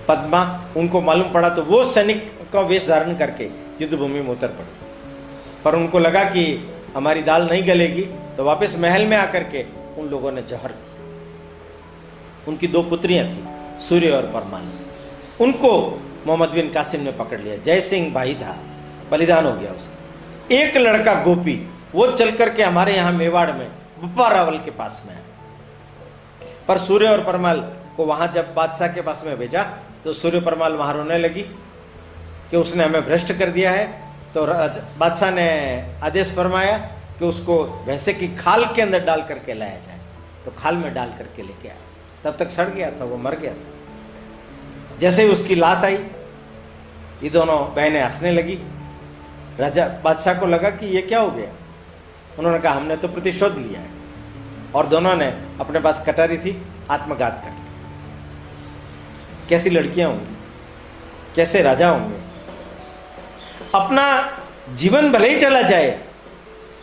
[0.09, 0.43] पद्मा,
[0.77, 3.45] उनको मालूम पड़ा तो वो सैनिक का वेश धारण करके
[3.81, 4.73] युद्ध भूमि में उतर पड़े।
[5.65, 6.45] पर उनको लगा कि
[6.97, 8.03] हमारी दाल नहीं गलेगी
[8.37, 9.65] तो वापस महल में आकर के
[9.99, 10.75] उन लोगों ने जहर
[12.49, 13.43] उनकी दो पुत्रियाँ थी,
[13.81, 14.73] सूर्य और परमान
[15.41, 15.71] उनको
[16.27, 18.57] मोहम्मद बिन कासिम ने पकड़ लिया। जय सिंह भाई था।
[19.13, 21.55] बलिदान हो गया उसका। एक लड़का गोपी,
[21.95, 25.21] वो चल करके हमारे यहाँ मेवाड़ में बप्पा रावल के पास में है।
[26.69, 27.61] पर सूर्य और परमाल
[27.97, 29.63] को वहाँ जब बादशाह के पास में भेजा
[30.05, 31.43] तो सूर्य परमाल वहाँ रोने लगी
[32.51, 33.87] कि उसने हमें भ्रष्ट कर दिया है।
[34.35, 34.47] तो
[34.99, 35.49] बादशाह ने
[36.03, 36.77] आदेश फरमाया
[37.19, 39.99] कि उसको भैंसे की खाल के अंदर डाल करके लाया जाए।
[40.45, 41.77] तो खाल में डाल करके लेके आया।
[42.25, 45.97] तब तक सड़ गया था, वो मर गया था। जैसे ही उसकी लाश आई,
[47.23, 48.59] ये दोनों बहनें हंसने लगी।
[49.59, 51.51] राजा बादशाह को लगा कि ये क्या हो गया?
[52.39, 53.89] उन्होंने कहा, हमने तो प्रतिशोध लिया है।
[54.75, 55.27] और दोनों ने
[55.61, 57.61] अपने पास कटारी थी, आत्मघात कर
[59.49, 60.37] कैसी लड़कियाँ होंगी?
[61.37, 62.17] कैसे राजा होंगे?
[63.75, 64.05] अपना
[64.75, 65.91] जीवन भले ही चला जाए,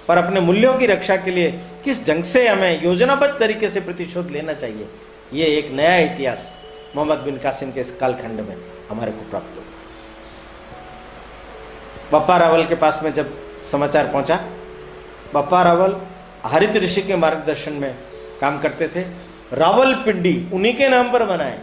[0.07, 1.51] पर अपने मूल्यों की रक्षा के लिए
[1.83, 4.87] किस ढंग से हमें योजनाबद्ध तरीके से प्रतिशोध लेना चाहिए?
[5.33, 6.61] ये एक नया इतिहास
[6.95, 8.55] मोहम्मद बिन कासिम के इस कालखंड में
[8.89, 9.61] हमारे को प्राप्त हो
[12.13, 14.35] बप्पा रावल के पास में जब समाचार पहुँचा
[15.33, 15.95] बप्पा रावल
[16.45, 17.93] हरित ऋषि के मार्गदर्शन में
[18.41, 19.01] काम करते थे।
[19.53, 21.59] रावल पिंडी उन्हीं के नाम पर बनाए।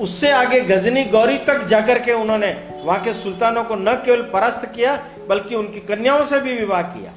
[0.00, 2.52] उससे आगे गजनी गौरी तक जाकर के उन्होंने
[2.84, 4.96] वहाँ के सुल्तानों को न केवल परास्त किया,
[5.28, 7.12] बल्कि उनकी कन्याओं से भी विवाह किया।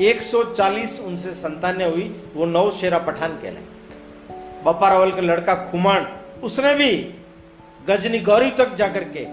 [0.00, 3.64] 140 उनसे संतानें हुई वो नौ शेरा पठान कहलाए
[4.64, 6.06] बप्पा रावल का लड़का खुमान
[6.42, 6.92] उसने भी
[7.88, 9.24] गजनी गौरी तक जाकर के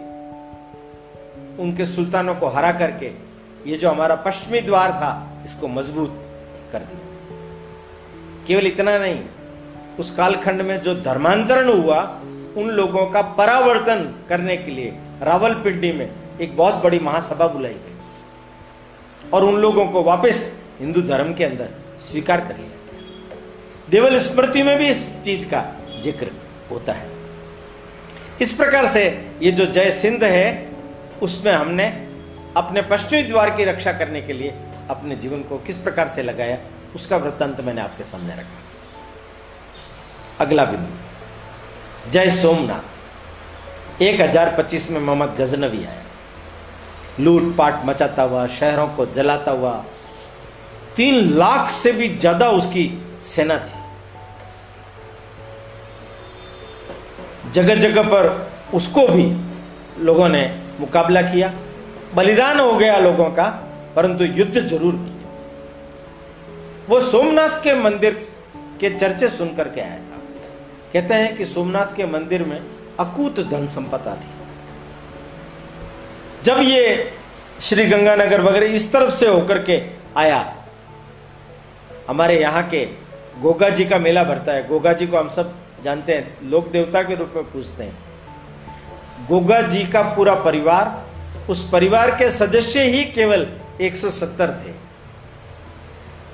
[1.59, 3.11] उनके सुल्तानों को हरा करके
[3.65, 6.23] ये जो हमारा पश्चिमी द्वार था, इसको मज़बूत
[6.71, 9.19] कर दिया। केवल इतना नहीं,
[9.99, 11.99] उस कालखंड में जो धर्मांतरण हुआ,
[12.57, 14.93] उन लोगों का परावर्तन करने के लिए
[15.23, 16.09] रावलपिंडी में
[16.41, 21.69] एक बहुत बड़ी महासभा बुलाई गई और उन लोगों को वापस हिंदू धर्म के अंदर
[22.01, 25.63] स्वीकार कर लिया गया। देवल स्मृति में भी इस चीज़ का
[26.03, 26.31] ज़िक्र
[26.71, 27.09] होता है।
[28.41, 29.03] इस प्रकार से
[29.41, 30.47] ये जो जय सिंध है
[31.21, 31.85] उसमें हमने
[32.57, 34.53] अपने पश्चिमी द्वार की रक्षा करने के लिए
[34.89, 36.57] अपने जीवन को किस प्रकार से लगाया,
[36.95, 38.59] उसका वृत्तांत मैंने आपके सामने रखा।
[40.39, 46.03] अगला बिंदु, जय सोमनाथ। एक हज़ार पच्चीस में मोहम्मद गजनवी आया
[47.19, 49.73] लूटपाट मचाता हुआ, शहरों को जलाता हुआ,
[50.95, 52.89] तीन लाख से भी ज़्यादा उसकी
[53.25, 53.75] सेना थी।
[57.51, 59.25] जगह जगह पर उसको भी
[60.03, 60.43] लोगों ने
[60.79, 61.53] मुकाबला किया।
[62.15, 63.47] बलिदान हो गया लोगों का,
[63.95, 65.15] परंतु युद्ध ज़रूर किया।
[66.89, 68.13] वो सोमनाथ के मंदिर
[68.79, 70.17] के चर्चे सुनकर के आया था।
[70.93, 72.59] कहते हैं कि सोमनाथ के मंदिर में
[72.99, 74.35] अकूत धन संपदा थी।
[76.43, 77.11] जब ये
[77.61, 79.81] श्री गंगानगर वगैरह इस तरफ़ से होकर के
[80.17, 80.55] आया,
[82.07, 82.85] हमारे यहाँ के
[83.41, 87.01] गोगा जी का मेला भरता है। गोगा जी को हम सब जानते हैं, लोक देवता
[87.03, 88.06] के रूप में पूछते हैं।
[89.25, 91.07] गोगा जी का पूरा परिवार,
[91.49, 93.47] उस परिवार के सदस्य ही केवल
[93.81, 94.71] 170 थे।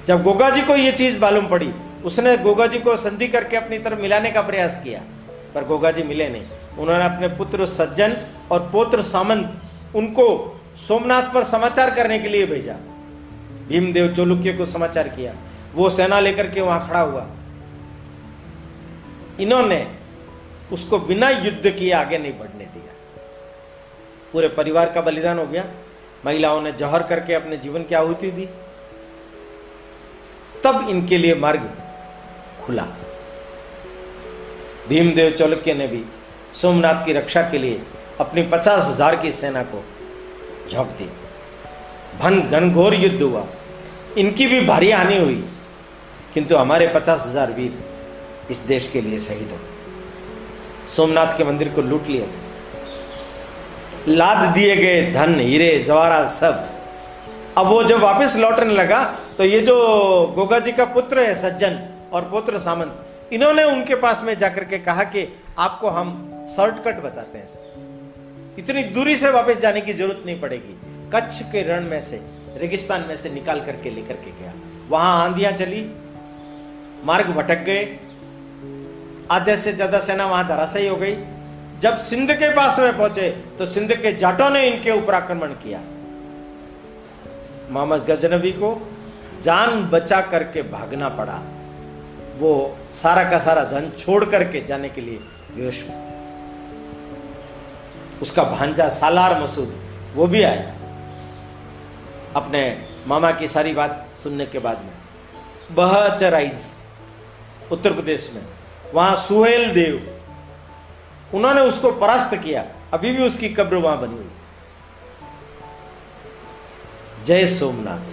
[0.08, 1.74] जब गोगा जी को यह चीज़ मालूम पड़ी,
[2.06, 5.02] उसने गोगा जी को संधि करके अपनी तरफ़ मिलाने का प्रयास किया,
[5.56, 6.44] पर गोगा जी मिले नहीं।
[6.80, 8.18] उन्होंने अपने पुत्र सज्जन
[8.52, 9.62] और पोत्र सामंत
[9.96, 12.74] उनको सोमनाथ पर समाचार करने के लिए भेजा।
[13.68, 15.34] भीमदेव चोलुक्य को समाचार किया।
[15.76, 17.28] वो सेना लेकर के वहाँ खड़ा हुआ।
[19.40, 19.88] इन्होंने
[20.72, 22.53] उसको बिना युद्ध किए आगे नहीं दिया
[24.34, 25.66] पूरे परिवार का बलिदान हो गया।
[26.26, 28.46] महिलाओं ने जहर करके अपने जीवन की आहुति दी।
[30.64, 31.70] तब इनके लिए मार्ग
[32.62, 32.84] खुला।
[34.90, 36.04] भीमदेव चौलुक्य ने भी
[36.54, 37.82] सोमनाथ की रक्षा के लिए
[38.20, 39.84] अपनी पचास हज़ार की सेना को
[40.70, 41.10] झोंक दी।
[42.20, 43.46] भन घनघोर युद्ध हुआ।
[44.18, 45.44] इनकी भी भारी हानि हुई,
[46.34, 47.74] किंतु हमारे पचास हज़ार वीर
[48.52, 49.58] इस देश के लिए शहीद हो
[50.90, 52.26] सोमनाथ के मंदिर को लूट लिया
[54.08, 56.70] लाद दिए गए धन, हीरे, जवारा सब।
[57.58, 59.04] अब वो जब वापस लौटने लगा
[59.38, 59.76] तो ये जो
[60.36, 61.80] गोगा जी का पुत्र है, सज्जन,
[62.14, 65.28] और पुत्र सामंत, इन्होंने उनके पास में जाकर के कहा कि
[65.60, 66.12] आपको हम
[66.56, 67.48] शॉर्टकट बताते हैं।
[68.58, 70.76] इतनी दूरी से वापस जाने की ज़रूरत नहीं पड़ेगी।
[71.14, 72.22] कच्छ के रण में से,
[72.58, 74.54] रेगिस्तान में से निकाल करके लेकर के गया।
[74.90, 75.82] वहाँ आंधियाँ चली,
[77.06, 77.88] मार्ग भटक गए।
[79.32, 81.16] आधे से ज़्यादा सेना वहाँ धराशायी हो गई।
[81.80, 85.80] जब सिंध के पास में पहुँचे तो सिंध के जाटों ने इनके ऊपर आक्रमण किया।
[87.72, 88.76] मोहम्मद गजनबी को
[89.44, 91.42] जान बचा करके भागना पड़ा।
[92.38, 92.54] वो
[92.94, 95.20] सारा का सारा धन छोड़ करके जाने के लिए
[95.56, 95.84] विवश
[98.22, 99.76] उसका भांजा सालार मसूद,
[100.16, 100.74] वो भी आया
[102.36, 102.62] अपने
[103.08, 104.94] मामा की सारी बात सुनने के बाद में।
[105.72, 106.64] बहचराइज,
[107.72, 108.42] उत्तर प्रदेश में।
[108.94, 110.13] वहाँ सुहेल देव
[111.34, 114.30] उन्होंने उसको परास्त किया। अभी भी उसकी कब्र वहाँ बनी हुई।
[117.26, 118.06] जय सोमनाथ।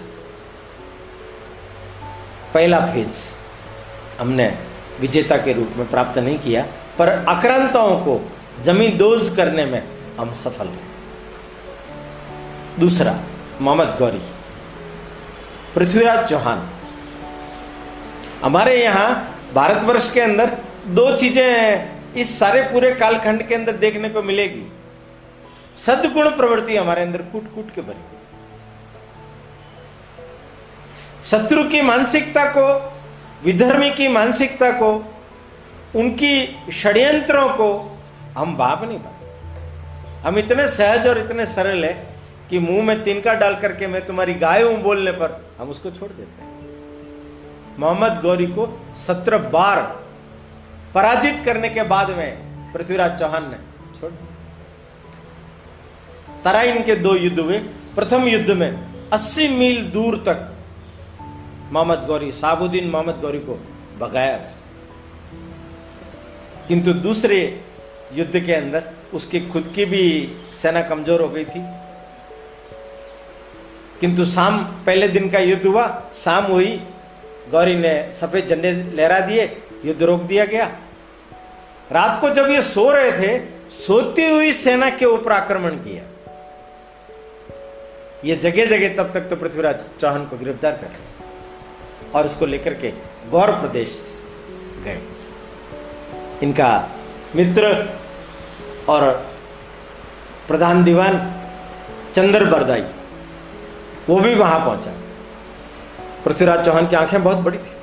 [2.53, 3.17] पहला फ़ेज़
[4.19, 4.47] हमने
[4.99, 6.61] विजेता के रूप में प्राप्त नहीं किया,
[6.97, 8.19] पर आक्रांताओं को
[8.63, 9.83] ज़मीन दोज करने में
[10.19, 10.89] हम सफल रहे
[12.79, 13.13] दूसरा,
[13.61, 14.21] मोहम्मद गौरी।
[15.75, 16.69] पृथ्वीराज चौहान।
[18.43, 19.09] हमारे यहाँ
[19.53, 20.57] भारतवर्ष के अंदर
[20.89, 24.71] दो चीज़ें इस सारे पूरे कालखंड के अंदर देखने को मिलेगी।
[25.75, 28.09] सदगुण प्रवृत्ति हमारे अंदर कूट कूट के भरी
[31.23, 32.67] शत्रु की मानसिकता को,
[33.43, 35.11] विधर्मी की मानसिकता को,
[35.95, 37.97] उनकी षड्यंत्रों को
[38.37, 41.93] हम भाप नहीं पाते हम इतने सहज और इतने सरल है
[42.49, 46.09] कि मुँह में तिनका डाल करके मैं तुम्हारी गाय हूँ बोलने पर हम उसको छोड़
[46.09, 46.49] देते हैं।
[47.79, 50.00] मोहम्मद गौरी को सत्रह बार
[50.95, 53.57] पराजित करने के बाद में पृथ्वीराज चौहान ने
[53.99, 54.11] छोड़
[56.43, 57.57] तराइन के दो युद्ध हुए।
[57.95, 58.71] प्रथम युद्ध में
[59.13, 60.47] 80 मील दूर तक
[61.71, 63.59] मोहम्मद गौरी, साबुद्दीन मोहम्मद गौरी को
[63.99, 64.37] भगाया
[66.67, 67.63] किंतु दूसरे
[68.13, 70.03] युद्ध के अंदर उसकी खुद की भी
[70.53, 71.61] सेना कमज़ोर हो गई थी।
[73.99, 76.71] किंतु शाम, पहले दिन का युद्ध हुआ। शाम हुई,
[77.51, 79.45] गौरी ने सफ़ेद झंडे लहरा दिए।
[79.85, 80.65] युद्ध रोक दिया गया।
[81.91, 83.39] रात को जब ये सो रहे थे,
[83.75, 86.03] सोती हुई सेना के ऊपर आक्रमण किया।
[88.25, 92.73] ये जगह जगह तब तक तो पृथ्वीराज चौहान को गिरफ़्तार कर लिया और उसको लेकर
[92.73, 92.91] के
[93.31, 93.97] गौर प्रदेश
[94.85, 94.99] गए।
[96.43, 96.71] इनका
[97.35, 97.73] मित्र
[98.89, 99.09] और
[100.47, 101.17] प्रधान दीवान
[102.15, 102.83] चंद्र बरदाई,
[104.09, 104.91] वो भी वहाँ पहुँचा।
[106.25, 107.79] पृथ्वीराज चौहान की आँखें बहुत बड़ी थी।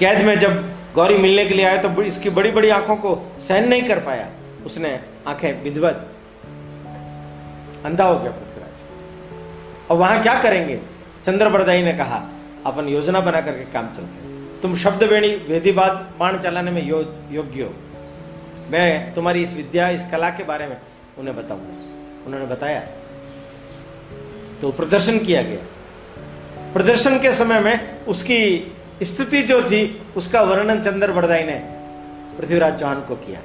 [0.00, 0.62] कैद में जब
[0.94, 4.28] गौरी मिलने के लिए आया तो इसकी बड़ी बड़ी आँखों को सहन नहीं कर पाया।
[4.66, 5.90] उसने आँखें बिंदवा
[7.84, 10.80] अंधा हो गया पृथ्वीराज। और वहाँ क्या करेंगे?
[11.24, 12.28] चंद्र बरदाई ने कहा
[12.66, 16.82] अपन योजना बना करके काम चलते हैं। तुम शब्द वेणी वेदी बात बाण चलाने में
[16.82, 17.74] यो, योग्य हो।
[18.70, 20.76] मैं तुम्हारी इस विद्या इस कला के बारे में
[21.18, 22.80] उन्हें बताऊँगा। उन्होंने बताया।
[24.60, 31.12] तो प्रदर्शन किया गया। प्रदर्शन के समय में उसकी स्थिति जो थी, उसका वर्णन चंद्र
[31.12, 31.54] बरदाई ने
[32.38, 33.40] पृथ्वीराज चौहान को किया।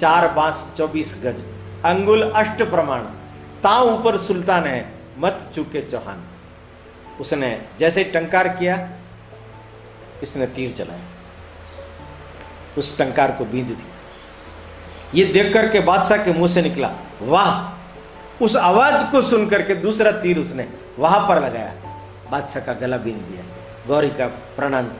[0.00, 1.42] चार पाँच चौबीस गज,
[1.84, 3.00] अंगुल अष्ट प्रमाण।
[3.62, 6.24] ता ऊपर सुल्तान है, मत चूके चौहान।
[7.20, 8.88] उसने जैसे टंकार किया,
[10.22, 11.00] इसने तीर चलाया।
[12.78, 13.86] उस टंकार को बींद दिया।
[15.14, 17.80] ये देख करके बादशाह के मुँह से निकला, वाह!
[18.44, 20.68] उस आवाज़ को सुनकर के दूसरा तीर उसने
[20.98, 21.74] वहाँ पर लगाया।
[22.30, 23.59] बादशाह का गला बीन दिया।
[23.90, 24.98] गौरी का प्राणांत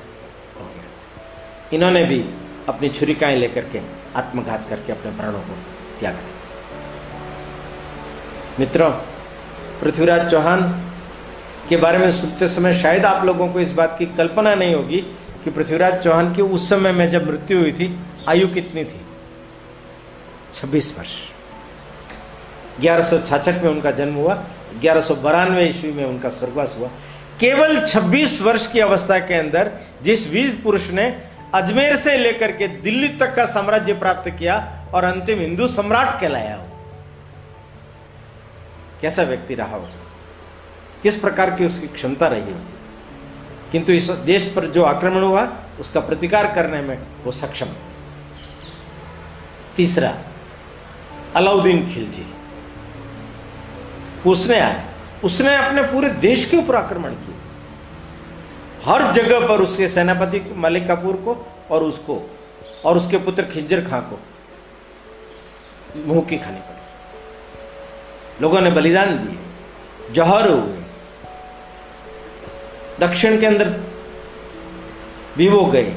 [0.60, 0.84] हो गया।
[1.72, 2.24] इन्होंने भी
[2.68, 3.80] अपनी छुरिकाएँ लेकर के
[4.16, 5.56] आत्मघात करके अपने प्राणों को
[6.00, 6.38] त्याग दिया।
[8.60, 8.90] मित्रों,
[9.80, 10.62] पृथ्वीराज चौहान
[11.68, 14.98] के बारे में सुनते समय शायद आप लोगों को इस बात की कल्पना नहीं होगी
[15.44, 17.98] कि पृथ्वीराज चौहान की उस समय में जब मृत्यु हुई थी,
[18.28, 19.00] आयु कितनी थी?
[20.54, 21.10] 26 वर्ष।
[22.80, 23.10] ग्यारह
[23.62, 24.34] में उनका जन्म हुआ,
[24.80, 26.88] ग्यारह ईस्वी में उनका स्वर्गवास हुआ।
[27.40, 29.72] केवल 26 वर्ष की अवस्था के अंदर
[30.02, 35.04] जिस वीर पुरुष ने अजमेर से लेकर के दिल्ली तक का साम्राज्य प्राप्त किया और
[35.04, 36.66] अंतिम हिंदू सम्राट कहलाया हो,
[39.02, 39.88] कैसा व्यक्ति रहा हो?
[41.02, 42.74] किस प्रकार की उसकी क्षमता रही होगी?
[43.72, 47.66] किंतु इस देश पर जो आक्रमण हुआ, उसका प्रतिकार करने में वो सक्षम।
[49.76, 50.18] तीसरा,
[51.36, 52.34] अलाउद्दीन खिलजी।
[54.30, 54.89] उसने आया
[55.24, 57.36] उसने अपने पूरे देश के ऊपर आक्रमण किया।
[58.84, 62.30] हर जगह पर उसके सेनापति मलिक कपूर को और उसको,
[62.84, 64.18] और उसके पुत्र खिज्जर खां को
[66.06, 69.38] मुँह की खानी पड़ी। लोगों ने बलिदान दिए,
[70.14, 70.78] जौहर हुए।
[73.00, 73.68] दक्षिण के अंदर
[75.36, 75.94] भी वो गए।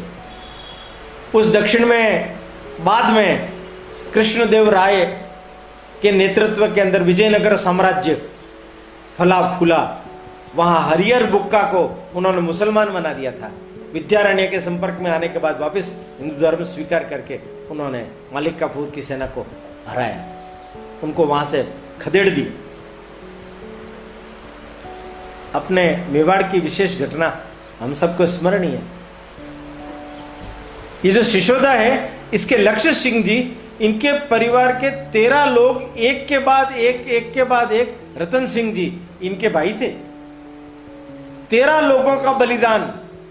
[1.36, 2.38] उस दक्षिण में,
[2.82, 3.54] बाद में
[4.14, 5.06] कृष्णदेव राय
[6.02, 8.30] के नेतृत्व के अंदर विजयनगर साम्राज्य
[9.18, 9.82] फला फूला,
[10.56, 11.82] वहाँ हरियर बुक्का को
[12.16, 13.52] उन्होंने मुसलमान बना दिया था।
[13.94, 17.40] विद्यारण्य के संपर्क में आने के बाद वापस हिंदू धर्म स्वीकार करके
[17.72, 19.46] उन्होंने मालिक काफूर की सेना को
[19.88, 20.26] हराया।
[21.04, 21.64] उनको वहाँ से
[22.02, 22.48] खदेड़ दी।
[25.56, 27.38] अपने मेवाड़ की विशेष घटना
[27.80, 28.80] हम सबको स्मरणीय।
[31.06, 33.38] ये जो शिशोदा है, इसके लक्ष्य सिंह जी,
[33.82, 38.74] इनके परिवार के तेरह लोग एक के बाद एक एक के बाद एक रतन सिंह
[38.74, 38.86] जी,
[39.22, 39.90] इनके भाई थे।
[41.50, 42.82] तेरह लोगों का बलिदान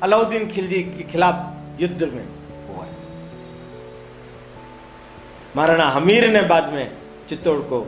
[0.02, 2.26] अलाउद्दीन खिलजी के खिलाफ युद्ध में
[2.68, 2.86] हुआ।
[5.56, 6.86] महाराणा हमीर ने बाद में
[7.28, 7.78] चित्तौड़ को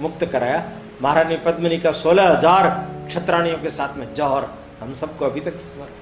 [0.00, 0.60] मुक्त कराया।
[1.02, 2.68] महारानी पद्मिनी का सोलह हज़ार
[3.08, 4.44] क्षत्राणियों के साथ में जौहर,
[4.80, 6.00] हम सबको अभी तक स्मरण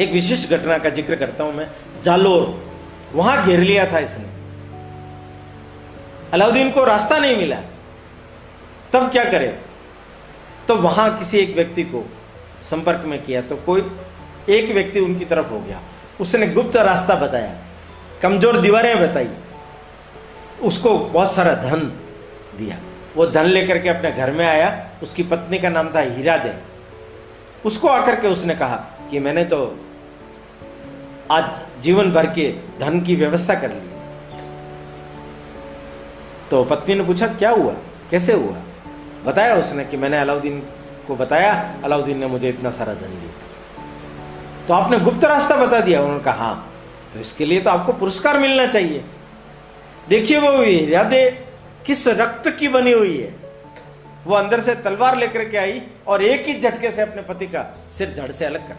[0.00, 1.68] एक विशिष्ट घटना का ज़िक्र करता हूँ मैं,
[2.02, 2.42] जालोर,
[3.12, 4.28] वहाँ घेर लिया था इसने।
[6.32, 7.56] अलाउद्दीन को रास्ता नहीं मिला।
[8.96, 9.48] तब क्या करे?
[10.68, 12.04] तो वहाँ किसी एक व्यक्ति को
[12.64, 13.80] संपर्क में किया तो कोई
[14.50, 15.80] एक व्यक्ति उनकी तरफ़ हो गया।
[16.20, 17.54] उसने गुप्त रास्ता बताया,
[18.22, 19.28] कमज़ोर दीवारें बताई,
[20.62, 21.80] उसको बहुत सारा धन
[22.58, 22.78] दिया।
[23.16, 24.68] वो धन लेकर के अपने घर में आया,
[25.02, 26.54] उसकी पत्नी का नाम था हीरा दे
[27.64, 28.76] उसको आकर के उसने कहा
[29.10, 29.58] कि मैंने तो
[31.30, 33.88] आज जीवन भर के धन की व्यवस्था कर ली।
[36.50, 37.72] तो पत्नी ने पूछा, क्या हुआ?
[38.10, 38.56] कैसे हुआ?
[39.26, 40.60] बताया उसने कि मैंने अलाउद्दीन
[41.06, 41.52] को बताया,
[41.84, 46.44] अलाउद्दीन ने मुझे इतना सारा धन दिया। तो आपने गुप्त रास्ता बता दिया, उन्होंने कहा
[46.44, 46.72] हाँ
[47.14, 49.04] तो इसके लिए तो आपको पुरस्कार मिलना चाहिए।
[50.08, 51.24] देखिए वो यादे
[51.86, 53.34] किस रक्त की बनी हुई है?
[54.26, 57.62] वो अंदर से तलवार लेकर के आई और एक ही झटके से अपने पति का
[57.88, 58.76] सिर धड़ से अलग कर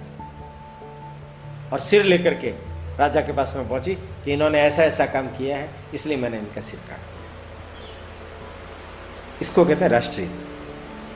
[1.74, 2.50] और सिर लेकर के
[3.00, 6.62] राजा के पास में पहुँची कि इन्होंने ऐसा ऐसा काम किया है, इसलिए मैंने इनका
[6.62, 7.07] सिर काट।
[9.42, 10.30] इसको कहते हैं राष्ट्रीय।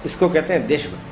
[0.06, 1.12] इसको कहते हैं देशभक्ति।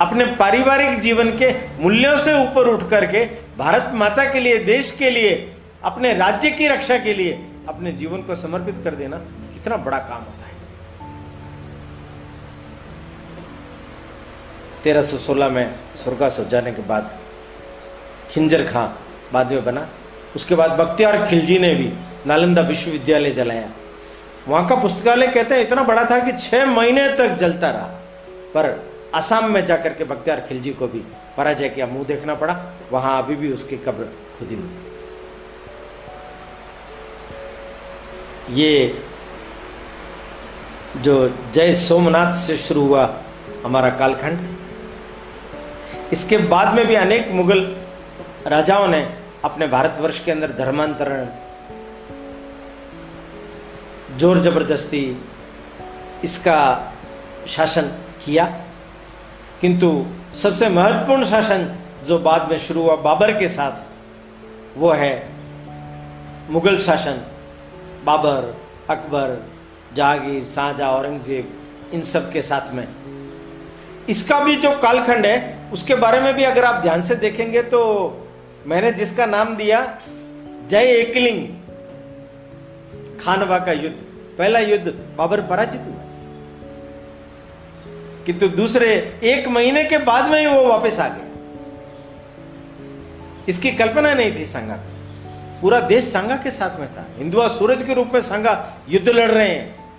[0.00, 3.24] अपने पारिवारिक जीवन के मूल्यों से ऊपर उठ करके
[3.58, 8.22] भारत माता के लिए, देश के लिए, अपने राज्य की रक्षा के लिए अपने जीवन
[8.22, 9.16] को समर्पित कर देना
[9.52, 10.54] कितना बड़ा काम होता है।
[14.82, 17.18] 1316 में स्वर्गास हो जाने के बाद
[18.30, 18.88] खिंजर खां
[19.32, 19.88] बाद में बना।
[20.36, 21.92] उसके बाद बख्तियार खिलजी ने भी
[22.26, 23.70] नालंदा विश्वविद्यालय जलाया।
[24.48, 27.86] वहाँ का पुस्तकालय कहते हैं, इतना बड़ा था कि छह महीने तक जलता रहा।
[28.54, 28.66] पर
[29.14, 30.98] असम में जाकर के बख्तियार खिलजी को भी
[31.36, 32.54] पराजय किया। मुँह देखना पड़ा,
[32.92, 34.04] वहाँ अभी भी उसकी कब्र
[34.38, 34.70] खुदी हुई।
[38.52, 39.02] ये
[40.96, 41.14] जो
[41.54, 43.04] जय सोमनाथ से शुरू हुआ
[43.64, 44.38] हमारा कालखंड,
[46.12, 47.60] इसके बाद में भी अनेक मुगल
[48.46, 49.00] राजाओं ने
[49.44, 51.26] अपने भारतवर्ष के अंदर धर्मांतरण
[54.10, 55.22] ज़ोर ज़बरदस्ती
[56.24, 56.58] इसका
[57.48, 57.86] शासन
[58.24, 58.44] किया।
[59.60, 60.06] किंतु
[60.42, 61.66] सबसे महत्वपूर्ण शासन
[62.06, 63.82] जो बाद में शुरू हुआ बाबर के साथ,
[64.78, 65.28] वो है
[66.50, 67.20] मुगल शासन।
[68.04, 68.54] बाबर,
[68.90, 69.36] अकबर
[69.96, 71.52] जहांगीर शाहजहा औरंगज़ेब,
[71.94, 72.86] इन सब के साथ में।
[74.08, 77.80] इसका भी जो कालखंड है, उसके बारे में भी अगर आप ध्यान से देखेंगे तो
[78.66, 79.80] मैंने जिसका नाम दिया,
[80.68, 81.46] जय एकलिंग।
[83.24, 83.96] खानवा का युद्ध।
[84.38, 86.00] पहला युद्ध बाबर पराजित हुआ।
[88.26, 91.30] किंतु दूसरे एक महीने के बाद में ही वो वापस आ गए।
[93.48, 94.80] इसकी कल्पना नहीं थी संगा
[95.62, 99.30] पूरा देश संगा के साथ में था। हिंदुआ सूरज के रूप में संगा युद्ध लड़
[99.30, 99.94] रहे हैं।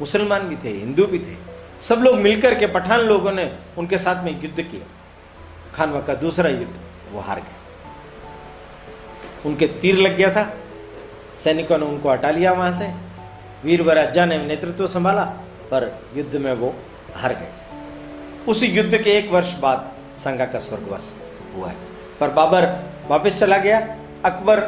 [0.00, 1.36] मुसलमान भी थे, हिंदू भी थे।
[1.80, 4.86] सब लोग मिलकर के, पठान लोगों ने उनके साथ में युद्ध किया।
[5.74, 6.74] खानवा का दूसरा युद्ध,
[7.12, 7.56] वो हार गए।
[9.48, 10.56] उनके तीर लग गया था।
[11.34, 12.86] सैनिकों ने उनको हटा लिया वहाँ से।
[13.64, 15.24] वीर वराजा ने नेतृत्व संभाला,
[15.70, 15.82] पर
[16.16, 16.74] युद्ध में वो
[17.16, 17.52] हार गए।
[18.48, 21.14] उस युद्ध के एक वर्ष बाद संगा का स्वर्गवास
[21.54, 21.76] हुआ है।
[22.20, 22.66] पर बाबर
[23.08, 23.78] वापस चला गया।
[24.24, 24.60] अकबर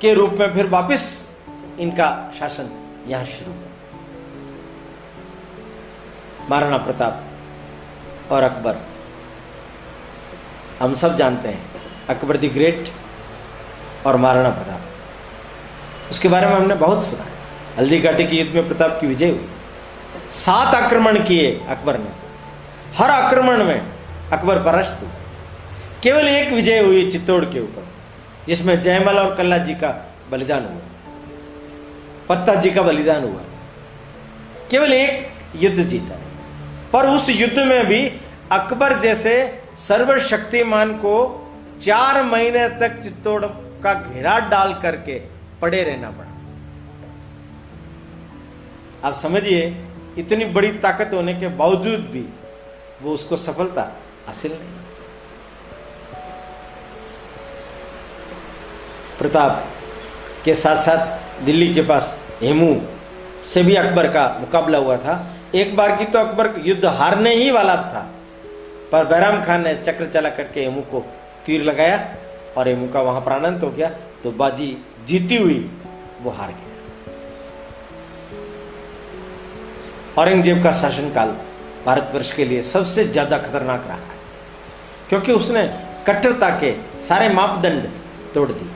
[0.00, 1.02] के रूप में फिर वापस
[1.80, 2.08] इनका
[2.38, 2.68] शासन
[3.08, 3.70] यहाँ शुरू हुआ।
[6.50, 7.22] महाराणा प्रताप
[8.32, 8.76] और अकबर,
[10.80, 11.64] हम सब जानते हैं
[12.10, 12.88] अकबर द ग्रेट
[14.06, 14.80] और महाराणा प्रताप।
[16.10, 17.26] उसके बारे में हमने बहुत सुना
[17.78, 19.48] हल्दी घाटी के युद्ध में प्रताप की विजय हुई।
[20.30, 22.10] सात आक्रमण किए अकबर ने।
[22.98, 23.92] हर आक्रमण में
[24.32, 25.08] अकबर परास्त
[26.02, 27.88] केवल एक विजय हुई चित्तौड़ के ऊपर,
[28.46, 30.82] जिसमें जयमल और कल्ला जी का बलिदान हुआ।
[32.28, 33.40] पत्ता जी का बलिदान हुआ।
[34.70, 36.18] केवल एक युद्ध जीता।
[36.92, 38.12] पर उस युद्ध में भी
[38.52, 41.14] अकबर जैसे सर्वशक्तिमान को
[41.82, 43.44] चार महीने तक चित्तौड़
[43.82, 45.33] का घेरा डाल करके
[45.64, 46.32] पड़े रहना पड़ा।
[49.08, 49.62] आप समझिए,
[50.18, 52.24] इतनी बड़ी ताकत होने के बावजूद भी
[53.02, 53.82] वो उसको सफलता
[54.26, 54.72] हासिल नहीं।
[59.18, 59.64] प्रताप
[60.44, 62.06] के साथ साथ दिल्ली के पास
[62.40, 62.74] हेमू
[63.44, 65.14] से भी अकबर का मुकाबला हुआ था।
[65.54, 68.00] एक बार की तो अकबर युद्ध हारने ही वाला था,
[68.92, 71.00] पर बहराम खान ने चक्र चला करके हेमू को
[71.46, 71.98] तीर लगाया
[72.56, 73.88] और हेमू का वहाँ प्राणंत हो गया।
[74.22, 74.76] तो बाजी
[75.06, 75.70] जीती हुई,
[76.22, 76.72] वो हार गया।
[80.18, 81.28] औरंगज़ेब का शासनकाल
[81.86, 84.16] भारतवर्ष के लिए सबसे ज़्यादा खतरनाक रहा है,
[85.08, 85.66] क्योंकि उसने
[86.06, 87.88] कट्टरता के सारे मापदंड
[88.34, 88.68] तोड़ दिए।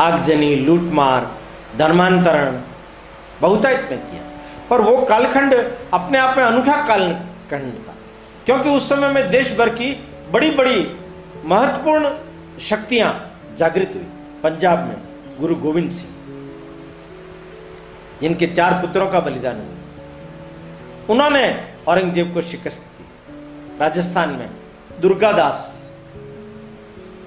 [0.00, 1.30] आगजनी, लूटमार,
[1.78, 2.60] धर्मांतरण,
[3.40, 4.22] बहुतायत में किया।
[4.70, 5.54] पर वो कालखंड
[5.94, 7.94] अपने आप में अनूठा कालखंड था,
[8.46, 9.92] क्योंकि उस समय में देश भर की
[10.32, 10.86] बड़ी बड़ी
[11.44, 12.10] महत्वपूर्ण
[12.60, 13.10] शक्तियाँ
[13.58, 14.02] जागृत हुई।
[14.42, 14.96] पंजाब में
[15.40, 16.12] गुरु गोविंद सिंह।
[18.20, 19.66] जिनके चार पुत्रों का बलिदान हुआ।
[21.10, 23.04] उन्होंने औरंगज़ेब को शिकस्त दी।
[23.80, 24.50] राजस्थान में
[25.00, 25.90] दुर्गादास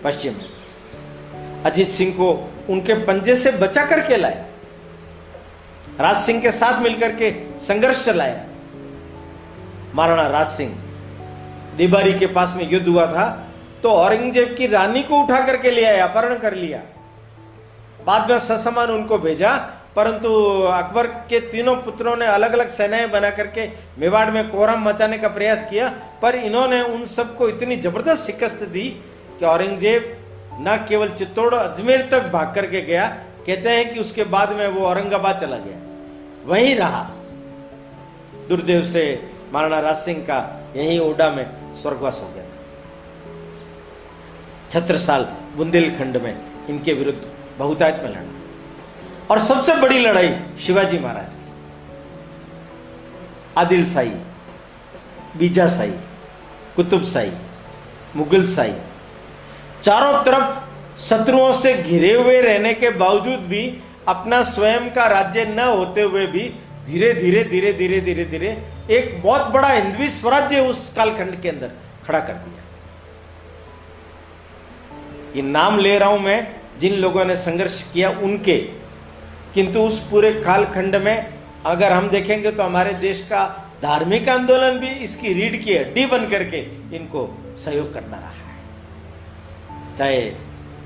[0.03, 4.45] पश्चिम में। अजीत सिंह को उनके पंजे से बचा करके लाए
[5.99, 8.45] राज सिंह के साथ मिलकर के संघर्ष चलाया।
[9.95, 10.75] महाराणा राज सिंह,
[11.77, 13.44] डिबारी के पास में युद्ध हुआ था।
[13.85, 16.77] तो औरंगज़ेब की रानी को उठा करके ले आया, अपहरण कर लिया।
[18.05, 19.51] बाद में ससमान उनको भेजा,
[19.95, 20.29] परंतु
[20.67, 23.67] अकबर के तीनों पुत्रों ने अलग अलग सेनाएँ बना करके
[23.99, 25.89] मेवाड़ में कोहराम मचाने का प्रयास किया,
[26.21, 28.87] पर इन्होंने उन सबको इतनी ज़बरदस्त शिकस्त दी
[29.39, 30.01] कि औरंगज़ेब
[30.59, 33.07] न केवल चित्तौड़, अजमेर तक भाग करके गया,
[33.45, 35.77] कहते हैं कि उसके बाद में वो औरंगाबाद चला गया।
[36.45, 37.03] वहीं रहा।
[38.49, 39.05] दुर्देव से
[39.53, 40.39] महाराणा राज सिंह का
[40.75, 42.44] यही ओडा में स्वर्गवास हो गया।
[44.71, 45.23] छत्रसाल
[45.55, 46.35] बुंदेलखंड में
[46.69, 47.21] इनके विरुद्ध
[47.59, 48.21] बहुतायत में लड़ा
[49.31, 51.43] और सबसे बड़ी लड़ाई शिवाजी महाराज की।
[53.57, 54.11] आदिल साई,
[55.37, 55.93] बीजा साई,
[56.75, 57.31] कुतुब साई,
[58.15, 58.73] मुगल साई।
[59.83, 63.63] चारों तरफ़ शत्रुओं से घिरे हुए रहने के बावजूद भी
[64.07, 66.43] अपना स्वयं का राज्य न होते हुए भी
[66.85, 68.49] धीरे धीरे धीरे धीरे धीरे धीरे
[68.91, 71.71] एक बहुत बड़ा हिंदवी स्वराज्य उस कालखंड के अंदर
[72.07, 72.64] खड़ा कर दिया।
[75.35, 76.47] ये नाम ले रहा हूँ मैं,
[76.79, 78.57] जिन लोगों ने संघर्ष किया उनके।
[79.53, 81.33] किंतु उस पूरे कालखंड में
[81.65, 83.43] अगर हम देखेंगे तो हमारे देश का
[83.81, 86.57] धार्मिक आंदोलन भी इसकी रीढ़ की हड्डी बन करके
[86.95, 87.27] इनको
[87.57, 90.21] सहयोग करता रहा है। चाहे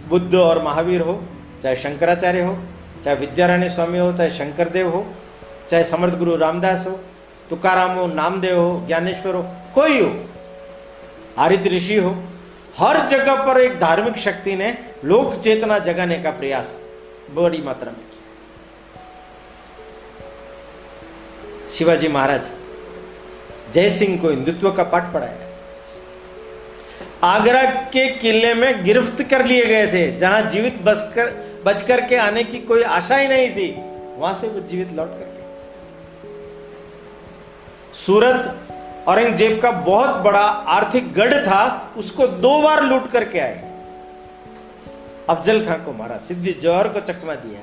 [0.10, 1.22] बुद्ध और महावीर हो,
[1.64, 2.58] चाहे शंकराचार्य हो,
[3.06, 5.06] चाहे विद्यारायण स्वामी हो, चाहे शंकरदेव हो,
[5.70, 7.00] चाहे समर्थ गुरु रामदास हो,
[7.50, 9.44] तुकाराम हो, नामदेव हो, ज्ञानेश्वर हो,
[9.76, 10.14] कोई हो,
[11.40, 12.12] हरित ऋषि हो
[12.78, 16.78] हर जगह पर एक धार्मिक शक्ति ने लोक चेतना जगाने का प्रयास
[17.32, 18.18] बड़ी मात्रा में किया।
[21.70, 22.50] शिवाजी महाराज,
[23.74, 25.48] जय सिंह को हिंदुत्व का पाठ पढ़ाया।
[27.26, 31.32] आगरा के किले में गिरफ्त कर लिए गए थे, जहाँ जीवित बचकर
[31.66, 33.70] बचकर के आने की कोई आशा ही नहीं थी,
[34.18, 35.28] वहाँ से वो जीवित लौट करके
[37.98, 38.40] सूरत
[39.10, 43.74] औरंगज़ेब का बहुत बड़ा आर्थिक गढ़ था, उसको दो बार लूट करके आए।
[45.30, 47.62] अफजल खां को मारा, सिद्धि जौहर को चकमा दिया।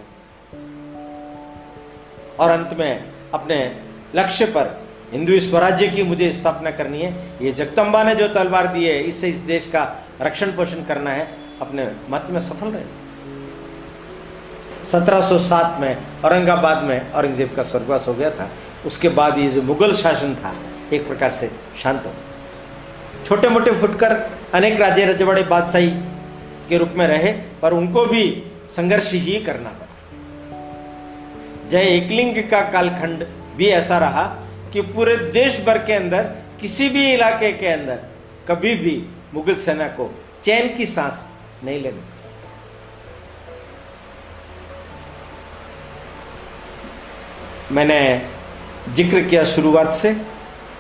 [2.41, 3.77] और अंत में अपने
[4.15, 8.85] लक्ष्य पर हिंदू स्वराज्य की मुझे स्थापना करनी है। ये जगदम्बा ने जो तलवार दी
[8.85, 11.29] है, इससे इस देश का रक्षण पोषण करना है।
[11.61, 12.85] अपने मत में सफल रहे।
[14.85, 18.51] 1707 में औरंगाबाद में औरंगज़ेब का स्वर्गवास हो गया था।
[18.87, 20.55] उसके बाद ये जो मुगल शासन था
[20.93, 21.51] एक प्रकार से
[21.83, 22.13] शांत हो।
[23.27, 24.13] छोटे मोटे फुटकर
[24.55, 25.91] अनेक राजे रजवाड़े बादशाही
[26.69, 27.33] के रूप में रहे,
[27.63, 28.23] पर उनको भी
[28.71, 29.85] संघर्ष ही करना पड़ा।
[31.69, 33.25] जय एकलिंग का कालखंड
[33.57, 34.25] भी ऐसा रहा
[34.73, 36.23] कि पूरे देश भर के अंदर,
[36.61, 37.99] किसी भी इलाके के अंदर,
[38.49, 39.03] कभी भी
[39.35, 40.11] मुगल सेना को
[40.45, 41.27] चैन की सांस
[41.65, 42.03] नहीं लेनी।
[47.73, 48.01] मैंने
[48.95, 50.15] ज़िक्र किया शुरुआत से।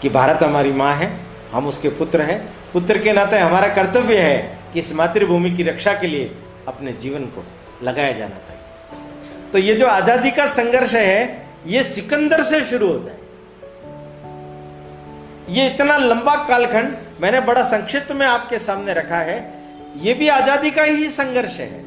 [0.02, 1.10] कि भारत हमारी माँ है,
[1.52, 2.40] हम उसके पुत्र हैं।
[2.72, 4.38] पुत्र के नाते हमारा कर्तव्य है
[4.72, 6.30] कि इस मातृभूमि की रक्षा के लिए
[6.68, 7.44] अपने जीवन को
[7.82, 13.10] लगाया जाना चाहिए। तो ये जो आज़ादी का संघर्ष है, ये सिकंदर से शुरू होता
[13.10, 13.24] है।
[15.48, 19.38] ये इतना लंबा कालखंड मैंने बड़ा संक्षिप्त में आपके सामने रखा है।
[19.96, 21.84] ये भी आज़ादी का ही संघर्ष है,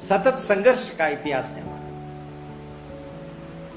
[0.00, 1.62] सतत संघर्ष का इतिहास है।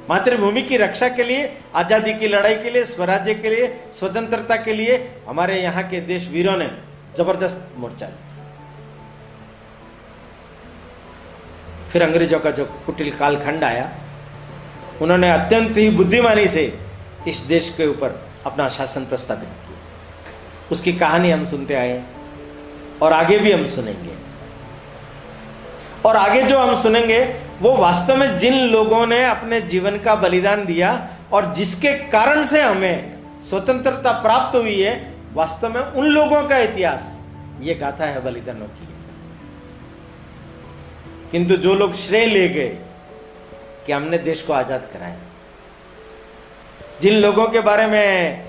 [0.09, 3.67] मातृभूमि की रक्षा के लिए, आज़ादी की लड़ाई के लिए, स्वराज्य के लिए,
[3.99, 4.97] स्वतंत्रता के लिए
[5.27, 6.69] हमारे यहाँ के देश वीरों ने
[7.17, 8.23] ज़बरदस्त मोर्चा लिया।
[11.91, 13.91] फिर अंग्रेज़ों का जो कुटिल कालखंड आया,
[15.01, 16.79] उन्होंने अत्यंत ही बुद्धिमानी से
[17.27, 22.03] इस देश के ऊपर अपना शासन प्रस्तावित किया। उसकी कहानी हम सुनते आए
[23.01, 24.13] और आगे भी हम सुनेंगे।
[26.05, 27.19] और आगे जो हम सुनेंगे
[27.61, 30.91] वो वास्तव में जिन लोगों ने अपने जीवन का बलिदान दिया
[31.33, 34.95] और जिसके कारण से हमें स्वतंत्रता प्राप्त हुई है,
[35.33, 37.05] वास्तव में उन लोगों का इतिहास,
[37.61, 38.87] ये गाथा है बलिदानों की।
[41.31, 42.67] किंतु जो लोग श्रेय ले गए
[43.85, 45.17] कि हमने देश को आज़ाद कराया,
[47.01, 48.43] जिन लोगों के बारे में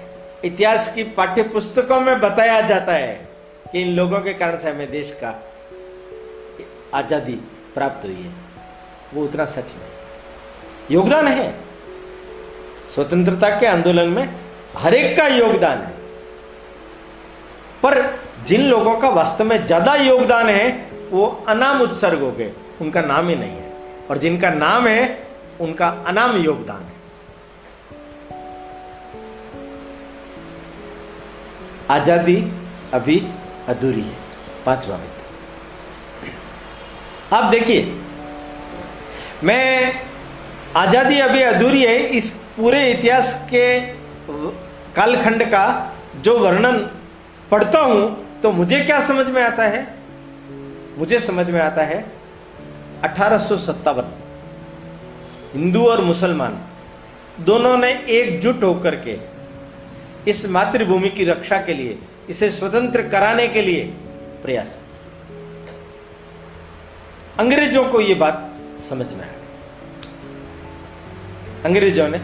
[0.44, 3.14] इतिहास की पाठ्य पुस्तकों में बताया जाता है
[3.72, 5.34] कि इन लोगों के कारण से हमें देश का
[6.94, 7.34] आज़ादी
[7.74, 8.45] प्राप्त हुई है।
[9.16, 11.54] वो उतना सच नहीं। योगदान है।
[12.94, 14.36] स्वतंत्रता के आंदोलन में
[14.76, 15.94] हर एक का योगदान है।
[17.82, 23.00] पर जिन लोगों का वास्तव में ज़्यादा योगदान है, वो अनाम उत्सर्ग हो गए। उनका
[23.00, 23.72] नाम ही नहीं है।
[24.10, 25.28] और जिनका नाम है,
[25.60, 26.94] उनका अनाम योगदान है।
[31.90, 32.36] आज़ादी
[32.94, 33.22] अभी
[33.68, 34.16] अधूरी है।
[34.66, 35.14] पांचवा मित्र
[37.36, 37.82] आप देखिए
[39.44, 39.92] मैं
[40.76, 43.66] आज़ादी अभी अधूरी है। इस पूरे इतिहास के
[44.94, 45.64] कालखंड का
[46.18, 46.78] जो वर्णन
[47.50, 49.86] पढ़ता हूँ तो मुझे क्या समझ में आता है?
[50.98, 52.04] मुझे समझ में आता है
[53.04, 54.12] अठारह सौ सत्तावन।
[55.52, 56.58] हिंदू और मुसलमान
[57.40, 59.18] दोनों ने एकजुट होकर के
[60.30, 63.84] इस मातृभूमि की रक्षा के लिए, इसे स्वतंत्र कराने के लिए
[64.42, 64.78] प्रयास
[67.38, 68.45] अंग्रेज़ों को यह बात
[68.80, 69.44] समझ में आ गई
[71.64, 72.18] अंग्रेज़ों ने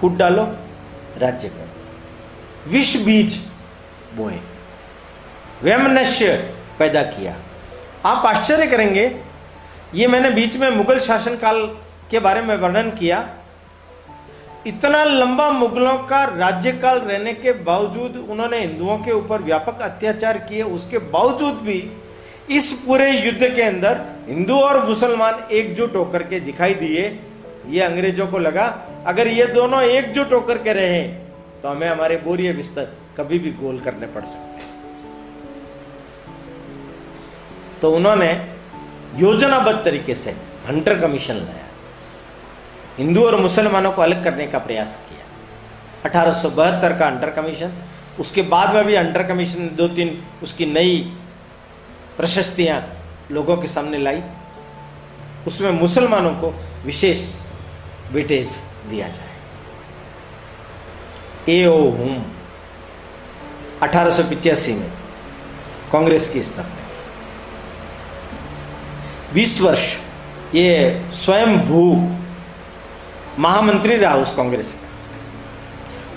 [0.00, 0.44] फूट डालो,
[1.18, 3.38] राज्य करो। विष बीज
[4.14, 4.38] बोए।
[5.62, 6.32] वैमनश्य
[6.78, 7.36] पैदा किया।
[8.04, 9.04] आप आश्चर्य करेंगे,
[9.94, 11.64] ये मैंने बीच में मुगल शासनकाल
[12.10, 13.28] के बारे में वर्णन किया।
[14.66, 20.62] इतना लंबा मुगलों का राज्यकाल रहने के बावजूद उन्होंने हिंदुओं के ऊपर व्यापक अत्याचार किए,
[20.62, 21.78] उसके बावजूद भी
[22.48, 27.04] इस पूरे युद्ध के अंदर हिंदू और मुसलमान एकजुट होकर के दिखाई दिए।
[27.68, 28.66] ये अंग्रेज़ों को लगा,
[29.06, 31.02] अगर ये दोनों एकजुट होकर के रहे
[31.62, 34.64] तो हमें हमारे बोरिय बिस्तर कभी भी गोल करने पड़ सकते
[37.82, 38.30] तो उन्होंने
[39.16, 40.30] योजनाबद्ध तरीके से
[40.68, 41.64] हंटर कमीशन लाया।
[42.98, 45.24] हिंदू और मुसलमानों को अलग करने का प्रयास किया।
[46.04, 47.72] अठारह सौ बहत्तर का अंडर कमीशन,
[48.20, 50.98] उसके बाद में भी अंडर कमीशन दो तीन उसकी नई
[52.16, 52.80] प्रशस्तियाँ
[53.30, 54.22] लोगों के सामने लाई।
[55.46, 56.54] उसमें मुसलमानों को
[56.84, 57.46] विशेष
[58.12, 58.48] वेटेज
[58.90, 59.34] दिया जाए।
[61.48, 62.22] ए ओ हुम,
[63.82, 64.16] अठारह
[64.68, 64.92] में
[65.92, 67.04] कांग्रेस की स्थापना की।
[69.34, 69.96] बीस वर्ष
[70.54, 72.10] ये स्वयं भू
[73.38, 74.85] महामंत्री रहा उस कांग्रेस का।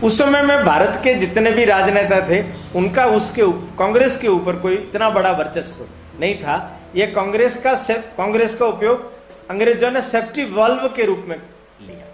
[0.04, 2.42] उस समय में भारत के जितने भी राजनेता थे,
[2.76, 3.42] उनका उसके
[3.78, 5.88] कांग्रेस के ऊपर कोई इतना बड़ा वर्चस्व
[6.20, 7.74] नहीं था। यह कांग्रेस का
[8.18, 9.12] कांग्रेस का उपयोग
[9.50, 11.36] अंग्रेज़ों ने सेफ्टी वाल्व के रूप में
[11.82, 12.06] लिया।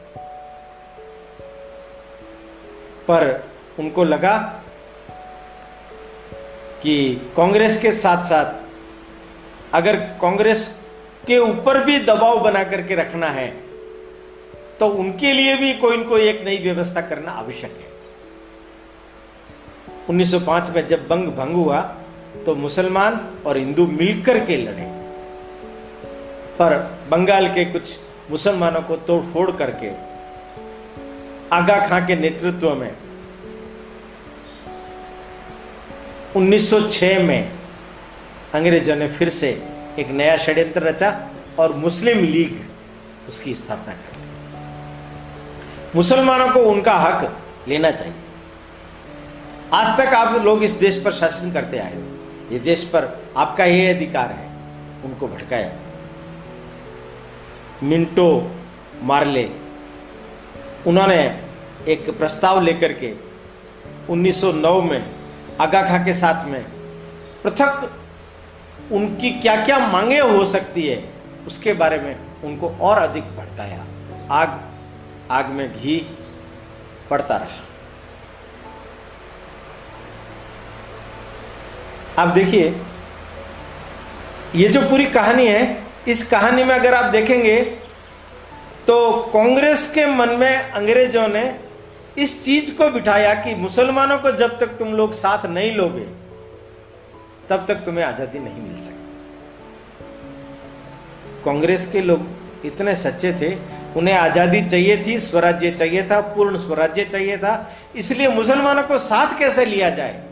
[3.08, 3.44] पर
[3.80, 4.38] उनको लगा
[6.84, 8.54] कि कांग्रेस के साथ साथ
[9.74, 10.82] अगर कांग्रेस
[11.28, 13.64] के ऊपर भी दबाव बना करके रखना है
[14.80, 17.93] तो उनके लिए भी कोई न कोई एक नई व्यवस्था करना आवश्यक है।
[20.09, 21.80] 1905 में जब बंग भंग हुआ
[22.45, 24.88] तो मुसलमान और हिंदू मिलकर के लड़े।
[26.59, 26.78] पर
[27.11, 27.95] बंगाल के कुछ
[28.32, 29.89] मुसलमानों को तोड़फोड़ करके
[31.55, 32.91] आगा खां के नेतृत्व में
[36.36, 37.51] 1906 में
[38.53, 39.49] अंग्रेज़ों ने फिर से
[39.99, 41.09] एक नया षड्यंत्र रचा
[41.59, 42.61] और मुस्लिम लीग
[43.28, 44.14] उसकी स्थापना कर
[45.96, 47.38] मुसलमानों को उनका हक
[47.68, 48.14] लेना चाहिए।
[49.74, 52.04] आज तक आप लोग इस देश पर शासन करते आए
[52.52, 54.46] ये देश पर आपका ही अधिकार है।
[55.06, 55.72] उनको भड़काया।
[57.84, 58.28] मिंटो
[59.04, 59.50] मार्ले
[60.88, 61.18] उन्होंने
[61.88, 63.14] एक प्रस्ताव लेकर के
[64.10, 65.06] 1909 में
[65.62, 66.64] आगा खा के साथ में
[67.43, 67.91] पृथक
[68.91, 71.04] उनकी क्या क्या मांगे हो सकती है,
[71.48, 73.86] उसके बारे में उनको और अधिक भड़काया।
[74.32, 74.60] आग
[75.32, 75.97] आग में घी
[77.09, 77.63] पड़ता रहा।
[82.17, 82.73] आप देखिए,
[84.55, 87.61] ये जो पूरी कहानी है, इस कहानी में अगर आप देखेंगे
[88.88, 91.43] तो कांग्रेस के मन में अंग्रेज़ों ने
[92.17, 96.05] इस चीज़ को बिठाया कि मुसलमानों को जब तक तुम लोग साथ नहीं लोगे,
[97.49, 99.03] तब तक तुम्हें आज़ादी नहीं मिल सकती।
[101.45, 103.49] कांग्रेस के लोग इतने सच्चे थे
[103.96, 109.39] उन्हें आज़ादी चाहिए थी, स्वराज्य चाहिए था, पूर्ण स्वराज्य चाहिए था। इसलिए मुसलमानों को साथ
[109.39, 110.24] कैसे लिया जाए?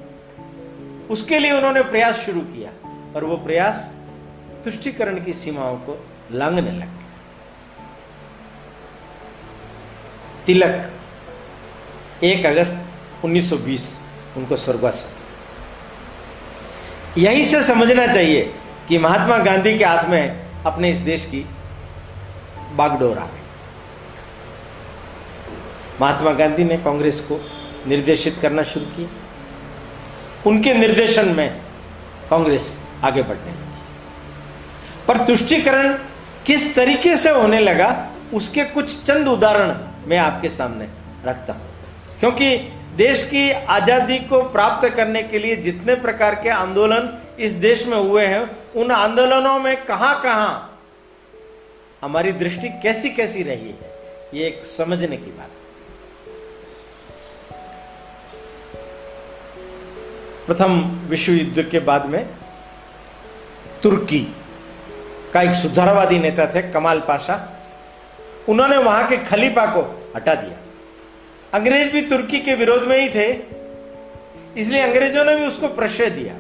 [1.09, 2.69] उसके लिए उन्होंने प्रयास शुरू किया
[3.15, 3.95] और वो प्रयास
[4.63, 6.87] तुष्टिकरण की सीमाओं को लांघने लग गया
[10.45, 10.91] तिलक,
[12.23, 12.85] एक अगस्त
[13.25, 13.99] 1920
[14.37, 15.09] उनको स्वर्गवास हो
[17.21, 18.53] यहीं से समझना चाहिए
[18.87, 21.45] कि महात्मा गांधी के हाथ में अपने इस देश की
[22.75, 23.42] बागडोर आ गई।
[26.01, 27.39] महात्मा गांधी ने कांग्रेस को
[27.87, 29.09] निर्देशित करना शुरू किया।
[30.45, 31.49] उनके निर्देशन में
[32.29, 35.93] कांग्रेस आगे बढ़ने लगी। पर तुष्टिकरण
[36.45, 39.75] किस तरीके से होने लगा, उसके कुछ चंद उदाहरण
[40.07, 40.87] मैं आपके सामने
[41.25, 41.61] रखता हूँ।
[42.19, 42.57] क्योंकि
[42.97, 47.97] देश की आज़ादी को प्राप्त करने के लिए जितने प्रकार के आंदोलन इस देश में
[47.97, 50.79] हुए हैं, उन आंदोलनों में कहाँ कहाँ
[52.01, 53.91] हमारी दृष्टि कैसी कैसी रही है,
[54.33, 55.49] ये एक समझने की बात
[60.47, 60.79] प्रथम
[61.09, 62.25] विश्व युद्ध के बाद में
[63.83, 64.19] तुर्की
[65.33, 67.35] का एक सुधारवादी नेता थे, कमाल पाशा।
[68.49, 69.81] उन्होंने वहाँ के खलीफा को
[70.15, 70.57] हटा दिया।
[71.53, 73.27] अंग्रेज़ भी तुर्की के विरोध में ही थे,
[74.59, 76.33] इसलिए अंग्रेज़ों ने भी उसको प्रश्रय दिया।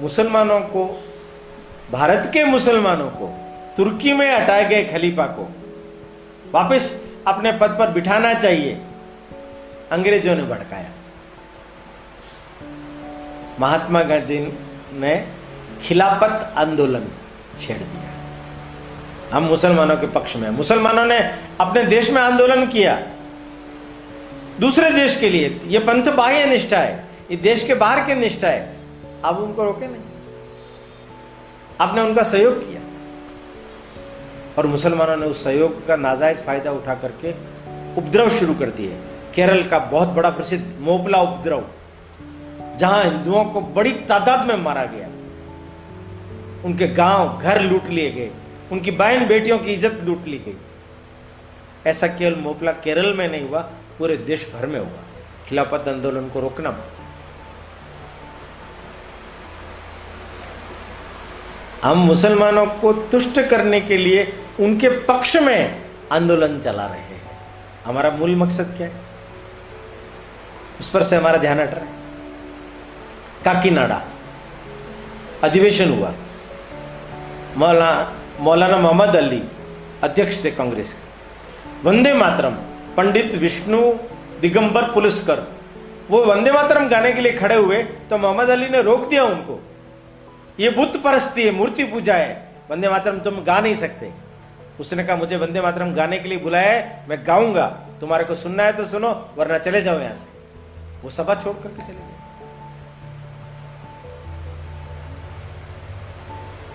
[0.00, 0.84] मुसलमानों को,
[1.90, 3.26] भारत के मुसलमानों को,
[3.76, 5.48] तुर्की में हटाए गए खलीफा को
[6.52, 8.80] वापस अपने पद पर बिठाना चाहिए,
[9.92, 10.90] अंग्रेज़ों ने भड़काया।
[13.60, 14.58] महात्मा गांधी
[14.92, 15.26] ने
[15.82, 17.04] खिलाफत आंदोलन
[17.58, 18.12] छेड़ दिया।
[19.36, 21.18] हम मुसलमानों के पक्ष में मुसलमानों ने
[21.60, 23.06] अपने देश में आंदोलन किया।
[24.60, 28.48] दूसरे देश के लिए, ये पंथ बाह्य निष्ठा है, ये देश के बाहर की निष्ठा
[28.48, 28.76] है।
[29.24, 30.02] अब उनको रोके नहीं।
[31.80, 32.80] आपने उनका सहयोग किया।
[34.58, 37.30] और मुसलमानों ने उस सहयोग का नाजायज फ़ायदा उठा करके
[37.98, 38.96] उपद्रव शुरू कर दिए।
[39.34, 41.64] केरल का बहुत बड़ा प्रसिद्ध, मोपला उपद्रव।
[42.78, 45.06] जहाँ हिंदुओं को बड़ी तादाद में मारा गया।
[46.64, 48.30] उनके गाँव घर लूट लिए गए।
[48.72, 50.56] उनकी बहन बेटियों की इज़्ज़त लूट ली गई।
[51.86, 53.60] ऐसा केवल मोपला केरल में नहीं हुआ,
[53.98, 55.02] पूरे देश भर में हुआ।
[55.48, 56.78] खिलाफत आंदोलन को रोकना
[61.84, 67.22] हम मुसलमानों को तुष्ट करने के लिए उनके पक्ष में आंदोलन चला रहे हैं।
[67.84, 69.00] हमारा मूल मकसद क्या है?
[70.80, 72.01] उस पर से हमारा ध्यान हट रहा है।
[73.44, 74.02] काकीनाडा।
[75.42, 76.12] अधिवेशन हुआ।
[77.56, 77.90] मौला,
[78.40, 79.42] मौलाना मोहम्मद अली
[80.02, 82.54] अध्यक्ष थे कांग्रेस के। वंदे मातरम,
[82.96, 83.80] पंडित विष्णु
[84.40, 85.42] दिगंबर पुलिसकर,
[86.10, 89.60] वो वंदे मातरम गाने के लिए खड़े हुए तो मोहम्मद अली ने रोक दिया उनको।
[90.60, 92.32] ये बुत परस्ती है मूर्ति पूजा है।
[92.70, 94.10] वंदे मातरम, तुम गा नहीं सकते।
[94.80, 97.66] उसने कहा, मुझे वंदे मातरम गाने के लिए बुलाया है, मैं गाऊँगा।
[98.00, 100.40] तुम्हारे को सुनना है तो सुनो, वरना चले जाओ यहाँ से।
[101.02, 102.11] वो सभा छोड़ करके चले गए।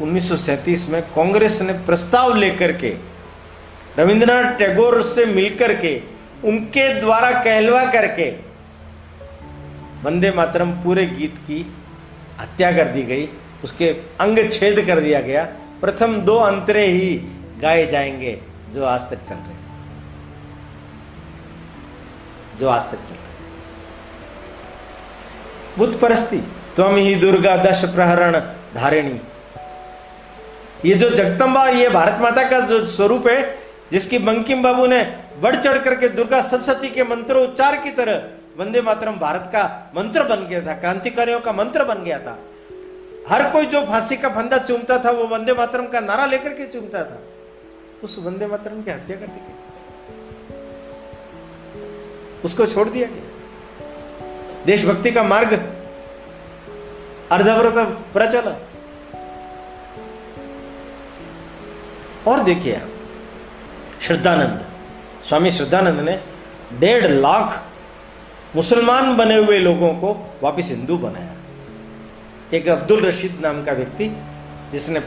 [0.01, 2.95] 1937 में कांग्रेस ने प्रस्ताव लेकर के,
[3.99, 6.01] रविंद्रनाथ टैगोर से मिलकर के,
[6.43, 8.29] उनके द्वारा कहलवा करके,
[10.03, 11.73] वंदे मातरम पूरे गीत की
[12.39, 13.29] हत्या कर दी गई।
[13.63, 13.89] उसके
[14.19, 15.43] अंग छेद कर दिया गया।
[15.81, 17.15] प्रथम दो अंतरे ही
[17.61, 18.41] गाए जाएँगे
[18.73, 19.55] जो आज तक चल रहे
[22.59, 23.35] जो आज तक चल रहे
[25.77, 26.37] बुद्ध परस्ती
[26.77, 28.39] तुम ही दुर्गा दश प्रहरण
[28.75, 29.19] धारिणी।
[30.85, 33.57] ये जो जगदम्बा ये भारत माता का जो स्वरूप है,
[33.91, 35.03] जिसकी बंकिम बाबू ने
[35.41, 38.21] बढ़ चढ़ करके दुर्गा सप्तती के मंत्रोच्चार की तरह
[38.57, 39.63] वंदे मातरम भारत का
[39.95, 42.37] मंत्र बन गया था, क्रांतिकारियों का मंत्र बन गया था।
[43.29, 46.65] हर कोई जो फांसी का फंदा चूमता था, वो वंदे मातरम का नारा लेकर के
[46.67, 47.19] चूमता था।
[48.03, 49.55] उस वंदे मातरम की हत्या कर दी गई
[52.45, 55.53] उसको छोड़ दिया गया। देशभक्ति का मार्ग
[57.31, 57.77] अर्धव्रत
[58.13, 58.53] प्रचल
[62.27, 62.89] और देखिए आप
[64.01, 64.65] श्रद्धानंद।
[65.23, 66.21] स्वामी श्रद्धानंद ने
[66.79, 67.63] डेढ़ लाख
[68.55, 71.33] मुसलमान बने हुए लोगों को वापस हिंदू बनाया।
[72.53, 74.17] एक अब्दुल रशीद नाम का व्यक्ति,
[74.71, 75.01] जिसने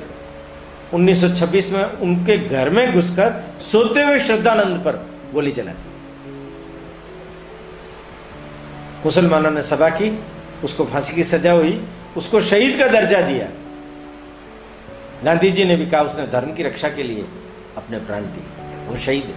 [0.93, 5.91] 1926 में उनके घर में घुसकर सोते हुए श्रद्धानंद पर गोली चला दी।
[9.05, 10.19] मुसलमानों ने सभा की,
[10.65, 11.85] उसको फांसी की सजा हुई,
[12.17, 13.47] उसको शहीद का दर्जा दिया।
[15.25, 17.25] गांधी जी ने भी कहा, उसने धर्म की रक्षा के लिए
[17.77, 19.35] अपने प्राण दिए। वो शहीद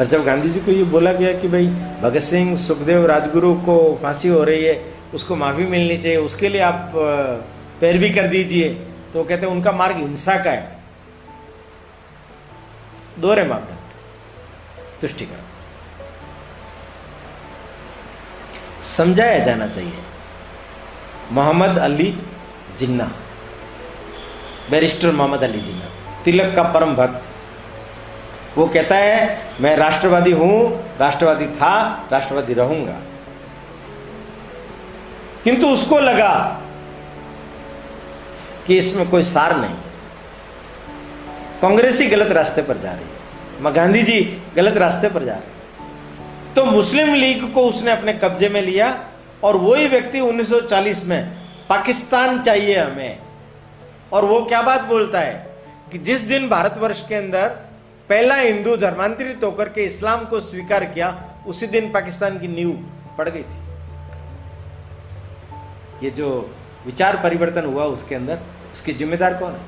[0.00, 1.66] और जब गांधी जी को ये बोला गया कि भाई,
[2.02, 6.60] भगत सिंह सुखदेव राजगुरु को फांसी हो रही है, उसको माफ़ी मिलनी चाहिए, उसके लिए
[6.60, 6.92] आप
[7.80, 8.68] पैरवी कर दीजिए
[9.12, 10.78] तो कहते हैं, उनका मार्ग हिंसा का है।
[13.18, 13.78] दोहरे मापदंड।
[15.00, 15.42] तुष्टिकरण
[18.82, 19.92] समझाया जाना चाहिए।
[21.32, 22.14] मोहम्मद अली
[22.78, 23.10] जिन्ना।
[24.70, 25.84] बैरिस्टर मोहम्मद अली जिन्ना
[26.24, 27.22] तिलक का परम भक्त।
[28.58, 32.96] वो कहता है, मैं राष्ट्रवादी हूँ, राष्ट्रवादी था, राष्ट्रवादी रहूँगा।
[35.44, 36.62] किंतु उसको लगा
[38.66, 39.74] कि इसमें कोई सार नहीं।
[41.62, 46.54] कांग्रेस ही गलत रास्ते पर जा रही है। गांधी जी गलत रास्ते पर जा रहे
[46.54, 49.04] तो मुस्लिम लीग को उसने अपने कब्जे में लिया
[49.44, 51.32] और वही व्यक्ति 1940 में,
[51.68, 53.18] पाकिस्तान चाहिए हमें।
[54.12, 55.56] और वो क्या बात बोलता है
[55.92, 57.48] कि जिस दिन भारतवर्ष के अंदर
[58.08, 62.70] पहला हिंदू धर्मांतरित होकर के इस्लाम को स्वीकार किया, उसी दिन पाकिस्तान की नींव
[63.18, 63.58] पड़ गई थी।
[66.04, 66.56] ये जो
[66.86, 68.38] विचार परिवर्तन हुआ उसके अंदर,
[68.72, 69.60] उसके जिम्मेदार कौन है?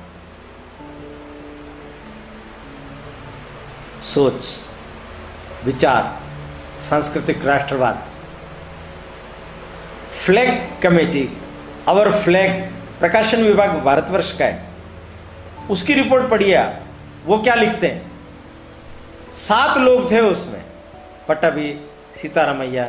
[4.03, 4.45] सोच,
[5.65, 6.19] विचार,
[6.81, 8.07] सांस्कृतिक राष्ट्रवाद।
[10.25, 11.29] फ्लैग कमेटी
[11.87, 12.73] अवर फ्लैग
[13.03, 14.65] प्रकाशन विभाग भारतवर्ष का है।
[15.69, 16.79] उसकी रिपोर्ट पढ़िए आप।
[17.25, 18.11] वो क्या लिखते हैं?
[19.33, 20.63] सात लोग थे उसमें।
[21.27, 21.79] पट्टाभी,
[22.21, 22.85] सीतारामैया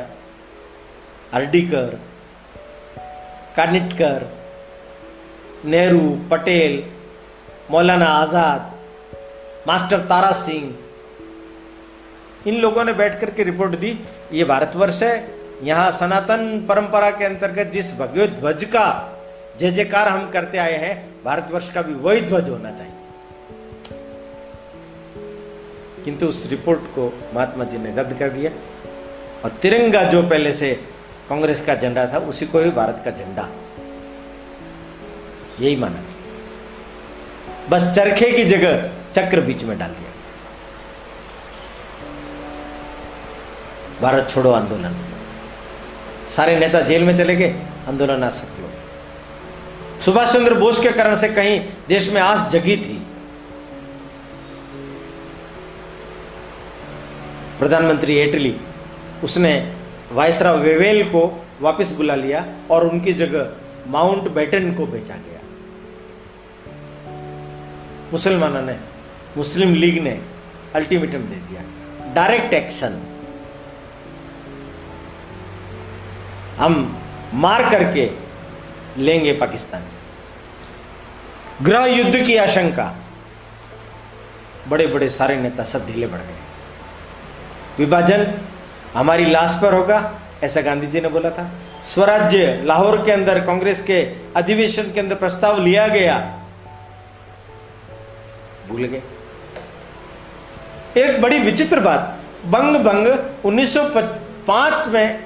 [1.32, 2.00] अर्डीकर
[3.56, 4.26] कानिटकर,
[5.64, 6.84] नेहरू, पटेल,
[7.70, 8.72] मौलाना आज़ाद,
[9.68, 10.74] मास्टर तारा सिंह।
[12.46, 13.98] इन लोगों ने बैठ करके रिपोर्ट दी,
[14.32, 19.10] ये भारतवर्ष है, यहाँ सनातन परंपरा के अंतर्गत जिस भगवत ध्वज का
[19.60, 22.92] जय जयकार हम करते आए हैं, भारतवर्ष का भी वही ध्वज होना चाहिए।
[26.04, 28.50] किंतु उस रिपोर्ट को महात्मा जी ने रद्द कर दिया।
[29.44, 30.84] और तिरंगा जो पहले से
[31.28, 33.48] कांग्रेस का झंडा था, उसी को ही भारत का झंडा।
[35.60, 36.02] यही माना।
[37.70, 40.10] बस चरखे की जगह चक्र बीच में डाल दिया।
[44.02, 45.04] भारत छोड़ो आंदोलन।
[46.28, 48.63] सारे नेता जेल में चले गए, आंदोलन आ सकते।
[50.04, 53.06] सुभाष चंद्र बोस के कारण से कहीं देश में आस जगी थी।
[57.58, 58.60] प्रधानमंत्री एटली,
[59.24, 59.76] उसने
[60.12, 63.52] वायसराव वेवेल को वापस बुला लिया और उनकी जगह
[63.86, 65.40] माउंट बैटन को भेजा गया।
[68.12, 68.76] मुसलमानों ने,
[69.36, 70.20] मुस्लिम लीग ने
[70.74, 71.62] अल्टीमेटम दे दिया।
[72.14, 73.00] Direct action.
[76.56, 76.98] हम
[77.34, 78.10] मार करके
[78.98, 79.82] लेंगे पाकिस्तान।
[81.62, 82.94] गृह युद्ध की आशंका।
[84.68, 86.38] बड़े बड़े सारे नेता सब ढीले बढ़ गए।
[87.78, 88.34] विभाजन
[88.94, 91.50] हमारी लाश पर होगा, ऐसा गांधी जी ने बोला था।
[91.84, 96.40] स्वराज्य लाहौर के अंदर, कांग्रेस के अधिवेशन के अंदर प्रस्ताव लिया गया।
[98.68, 99.02] भूल गए।
[101.00, 103.06] एक बड़ी विचित्र बात बंग भंग
[103.44, 105.24] 1905 में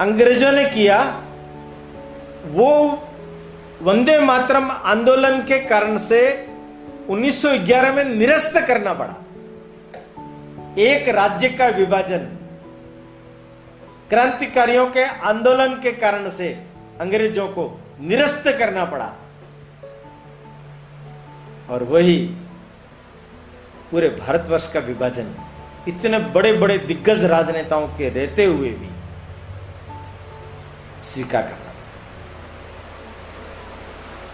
[0.00, 1.22] अंग्रेज़ों ने किया,
[2.46, 2.98] वो
[3.84, 6.20] वंदे मातरम आंदोलन के कारण से
[7.08, 9.14] 1911 में निरस्त करना पड़ा।
[10.78, 12.24] एक राज्य का विभाजन,
[14.08, 16.48] क्रांतिकारियों के आंदोलन के कारण से
[17.00, 17.66] अंग्रेज़ों को
[18.00, 19.12] निरस्त करना पड़ा।
[21.70, 22.16] और वही
[23.90, 25.34] पूरे भारतवर्ष का विभाजन,
[25.88, 28.88] इतने बड़े बड़े दिग्गज राजनेताओं के रहते हुए भी
[31.02, 31.63] स्वीकार करना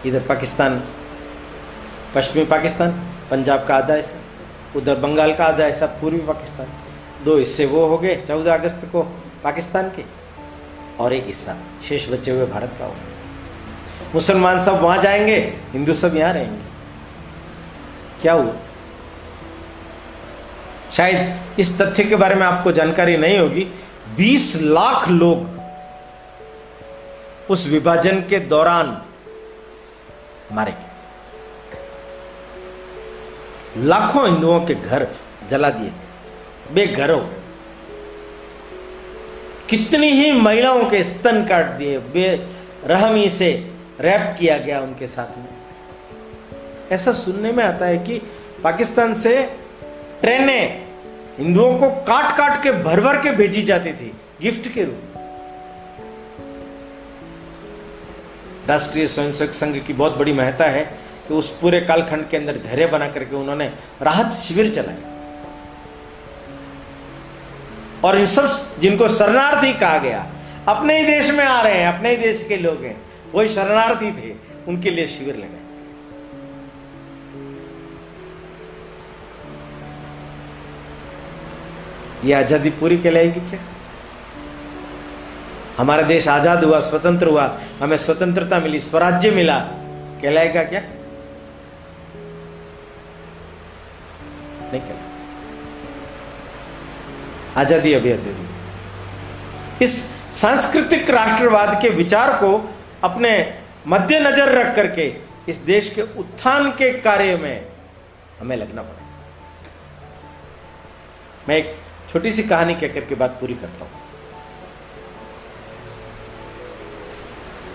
[0.05, 0.83] इधर पाकिस्तान,
[2.15, 2.91] पश्चिमी पाकिस्तान,
[3.31, 4.19] पंजाब का आधा हिस्सा,
[4.75, 6.67] उधर बंगाल का आधा हिस्सा, पूर्वी पाकिस्तान।
[7.25, 9.01] दो हिस्से वो हो गए चौदह अगस्त को
[9.43, 10.03] पाकिस्तान के,
[10.99, 11.55] और एक हिस्सा
[11.89, 13.01] शेष बचे हुए भारत का होगा।
[14.13, 15.37] मुसलमान सब वहाँ जाएँगे,
[15.71, 16.61] हिंदू सब यहाँ रहेंगे।
[18.21, 18.53] क्या हुआ?
[20.93, 23.67] शायद इस तथ्य के बारे में आपको जानकारी नहीं होगी
[24.17, 25.61] 20 लाख लोग
[27.49, 29.01] उस विभाजन के दौरान
[30.51, 30.89] मारे गए
[33.83, 35.07] लाखों हिंदुओं के घर
[35.49, 35.91] जला दिए
[36.73, 37.41] बेघर। गए
[39.69, 43.51] कितनी ही महिलाओं के स्तन काट दिए। बेरहमी से
[43.99, 45.47] रैप किया गया उनके साथ में।
[46.91, 48.21] ऐसा सुनने में आता है कि
[48.63, 49.35] पाकिस्तान से
[50.21, 50.87] ट्रेनें
[51.37, 55.10] हिंदुओं को काट काट के भर भर के भेजी जाती थी, गिफ्ट के रूप
[58.67, 60.83] राष्ट्रीय स्वयंसेवक संघ की बहुत बड़ी महत्ता है
[61.27, 63.65] कि उस पूरे कालखंड के अंदर धैर्य बना करके उन्होंने
[64.01, 65.09] राहत शिविर चलाए
[68.03, 70.25] और इन सब जिनको शरणार्थी कहा गया,
[70.67, 72.95] अपने ही देश में आ रहे हैं, अपने ही देश के लोग हैं,
[73.33, 74.33] वही शरणार्थी थे,
[74.67, 75.59] उनके लिए शिविर लगाए।
[82.25, 83.59] ये आज़ादी पूरी कहलाएगी क्या?
[85.77, 87.45] हमारा देश आज़ाद हुआ, स्वतंत्र हुआ,
[87.79, 89.57] हमें स्वतंत्रता मिली, स्वराज्य मिला।
[90.21, 90.81] कहलाएगा क्या?
[94.71, 95.09] नहीं कहला।
[97.61, 98.45] आज़ादी अभी अधूरी
[99.83, 99.93] इस
[100.33, 102.51] सांस्कृतिक राष्ट्रवाद के विचार को
[103.03, 103.31] अपने
[103.87, 105.05] मद्देनजर रख करके
[105.49, 107.65] इस देश के उत्थान के कार्य में
[108.39, 109.09] हमें लगना पड़ेगा
[111.47, 111.75] मैं एक
[112.11, 114.00] छोटी सी कहानी कहकर के बात पूरी करता हूँ।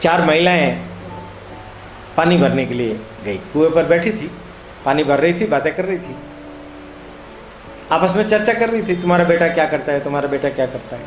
[0.01, 0.71] चार महिलाएँ
[2.17, 4.31] पानी भरने के लिए गई। कुएँ पर बैठी थी,
[4.85, 6.17] पानी भर रही थी, बातें कर रही थी।
[7.93, 10.97] आपस में चर्चा कर रही थी, तुम्हारा बेटा क्या करता है, तुम्हारा बेटा क्या करता
[10.97, 11.05] है।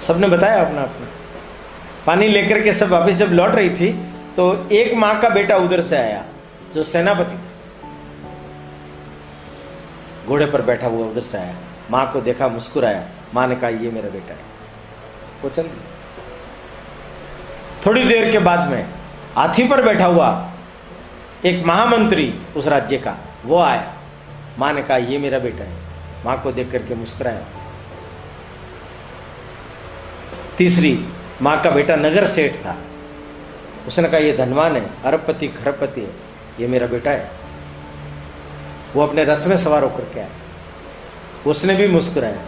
[0.00, 1.06] सबने बताया अपना अपना।
[2.06, 3.92] पानी लेकर के सब वापस जब लौट रही थी
[4.36, 6.24] तो एक माँ का बेटा उधर से आया,
[6.74, 7.42] जो सेनापति था।
[10.26, 11.54] घोड़े पर बैठा हुआ उधर से आया।
[11.90, 14.40] माँ को देखा, मुस्कुराया। माँ ने कहा, ये मेरा बेटा है।
[15.42, 15.95] वो चल गया।
[17.86, 18.88] थोड़ी देर के बाद में
[19.36, 20.50] हाथी पर बैठा हुआ
[21.44, 23.94] एक महामंत्री उस राज्य का, वो आया।
[24.58, 25.72] माँ ने कहा, ये मेरा बेटा है।
[26.26, 27.40] माँ को देख करके मुस्कुराया।
[30.58, 31.06] तीसरी,
[31.42, 32.76] माँ का बेटा नगर सेठ था।
[33.86, 36.10] उसने कहा, ये धनवान है, अरबपति, खरबपति है,
[36.60, 37.30] ये मेरा बेटा है।
[38.94, 40.28] वो अपने रथ में सवार होकर के आया।
[41.46, 42.42] उसने भी मुस्कुराया।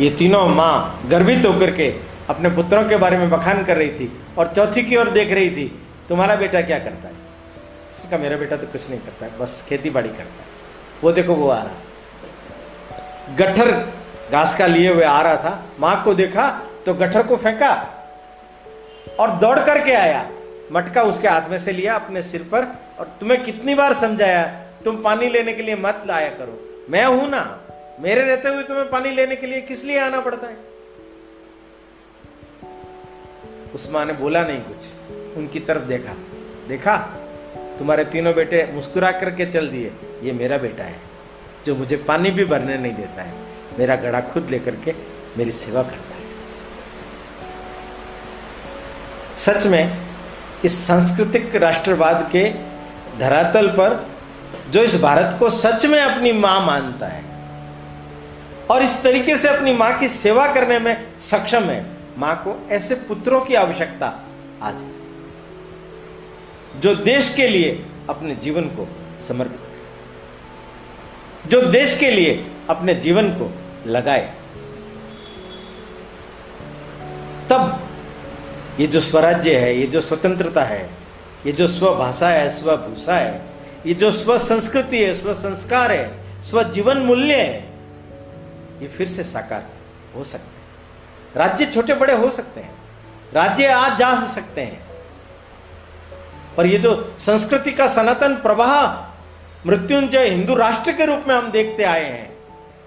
[0.00, 4.10] ये तीनों माँ गर्वित होकर के अपने पुत्रों के बारे में बखान कर रही थी
[4.38, 5.66] और चौथी की ओर देख रही थी,
[6.08, 7.14] तुम्हारा बेटा क्या करता है?
[7.90, 10.48] इसने कहा, मेरा बेटा तो कुछ नहीं करता है बस खेती बाड़ी करता है।
[11.02, 13.70] वो देखो, वो आ रहा। गट्ठर
[14.32, 16.48] घास का लिए हुए आ रहा था, माँ को देखा
[16.86, 17.72] तो गट्ठर को फेंका
[19.18, 20.28] और दौड़ करके आया।
[20.72, 22.66] मटका उसके हाथ में से लिया अपने सिर पर
[22.98, 24.42] और तुम्हें कितनी बार समझाया,
[24.84, 27.42] तुम पानी लेने के लिए मत लाया करो। मैं हूँ ना,
[28.00, 30.56] मेरे रहते हुए तुम्हें पानी लेने के लिए किस लिए आना पड़ता है?
[33.74, 34.76] उस माँ ने बोला नहीं कुछ।
[35.36, 36.12] उनकी तरफ़ देखा।
[36.68, 36.96] देखा?
[37.78, 39.92] तुम्हारे तीनों बेटे मुस्कुरा करके चल दिए।
[40.22, 40.96] ये मेरा बेटा है,
[41.66, 43.34] जो मुझे पानी भी भरने नहीं देता है।
[43.78, 44.94] मेरा घड़ा खुद लेकर के
[45.38, 46.20] मेरी सेवा करता है।
[49.36, 49.96] सच में,
[50.64, 52.52] इस सांस्कृतिक राष्ट्रवाद के
[53.18, 54.08] धरातल पर,
[54.70, 57.24] जो इस भारत को सच में अपनी माँ मानता है,
[58.70, 62.94] और इस तरीके से अपनी माँ की सेवा करने में सक्षम है माँ को ऐसे
[62.94, 64.06] पुत्रों की आवश्यकता
[64.62, 64.84] आज
[66.82, 67.70] जो देश के लिए
[68.08, 68.86] अपने जीवन को
[69.18, 72.34] समर्पित करे, जो देश के लिए
[72.70, 73.50] अपने जीवन को
[73.86, 74.34] लगाए।
[77.50, 77.88] तब
[78.80, 80.90] ये जो स्वराज्य है, ये जो स्वतंत्रता है,
[81.46, 83.42] ये जो स्वभाषा है स्वभूषा है,
[83.86, 87.60] ये जो स्व संस्कृति है, स्व संस्कार है, स्व जीवन मूल्य है,
[88.82, 89.66] ये फिर से साकार
[90.16, 90.59] हो सकता हैं।
[91.36, 92.74] राज्य छोटे बड़े हो सकते हैं।
[93.34, 94.88] राज्य आज जा सकते हैं।
[96.56, 98.86] पर ये जो संस्कृति का सनातन प्रवाह,
[99.66, 102.32] मृत्युंजय हिंदू राष्ट्र के रूप में हम देखते आए हैं,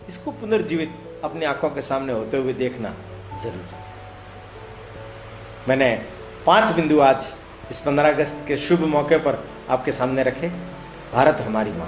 [0.10, 2.94] इसको पुनर्जीवित अपनी आँखों के सामने होते हुए देखना
[3.44, 3.82] ज़रूरी
[5.68, 5.90] मैंने
[6.46, 7.32] पाँच बिंदु आज
[7.72, 10.50] इस पंद्रह अगस्त के शुभ मौके पर आपके सामने रखे।
[11.14, 11.88] भारत हमारी माँ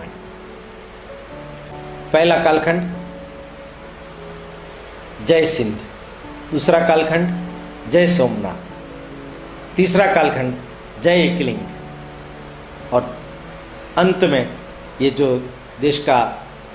[2.14, 2.96] पहला कालखंड,
[5.28, 5.78] जय सिंध।
[6.56, 13.02] दूसरा कालखंड जय सोमनाथ। तीसरा कालखंड जय एकलिंग। और
[13.98, 14.50] अंत में
[15.02, 15.28] ये जो
[15.82, 16.18] देश का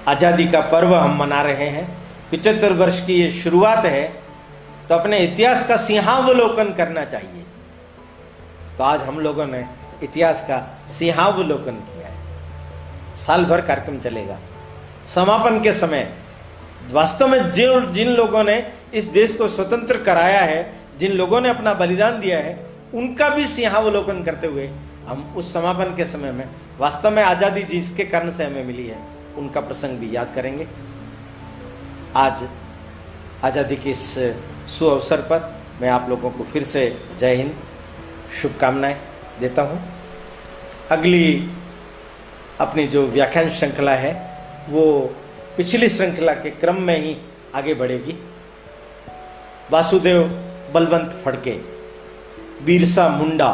[0.08, 1.84] आज़ादी का पर्व हम मना रहे हैं,
[2.30, 4.02] पिचहत्तर वर्ष की ये शुरुआत है
[4.88, 7.44] तो अपने इतिहास का सिंहावलोकन करना चाहिए।
[8.78, 9.64] तो आज हम लोगों ने
[10.02, 10.58] इतिहास का
[10.88, 14.36] सिंहावलोकन किया है। साल भर कार्यक्रम चलेगा।
[15.14, 16.08] समापन के समय
[16.92, 18.58] वास्तव में जिन जिन लोगों ने
[18.94, 22.58] इस देश को स्वतंत्र कराया है, जिन लोगों ने अपना बलिदान दिया है,
[22.94, 24.66] उनका भी सिंहावलोकन करते हुए
[25.06, 28.98] हम उस समापन के समय में, वास्तव में आज़ादी जिसके कारण से हमें मिली है,
[29.38, 30.66] उनका प्रसंग भी याद करेंगे।
[32.16, 32.46] आज
[33.44, 34.02] आज़ादी के इस
[34.68, 36.84] सु अवसर पर मैं आप लोगों को फिर से
[37.18, 37.54] जय हिंद,
[38.42, 38.96] शुभकामनाएँ
[39.40, 39.80] देता हूँ।
[40.90, 41.48] अगली
[42.60, 44.12] अपनी जो व्याख्यान श्रृंखला है,
[44.68, 45.14] वो
[45.56, 47.16] पिछली श्रृंखला के क्रम में ही
[47.54, 48.16] आगे बढ़ेगी।
[49.72, 50.22] वासुदेव
[50.74, 51.52] बलवंत फड़के,
[52.64, 53.50] बिरसा मुंडा।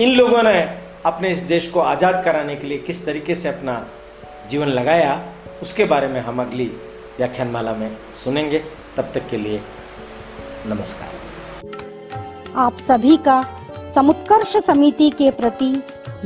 [0.00, 0.60] इन लोगों ने
[1.06, 3.86] अपने इस देश को आज़ाद कराने के लिए किस तरीके से अपना
[4.50, 5.20] जीवन लगाया,
[5.62, 6.66] उसके बारे में हम अगली
[7.18, 8.58] व्याख्यानमाला में सुनेंगे।
[8.96, 9.60] तब तक के लिए
[10.66, 11.08] नमस्कार।
[12.56, 13.42] आप सभी का
[13.94, 15.72] समुत्कर्ष समिति के प्रति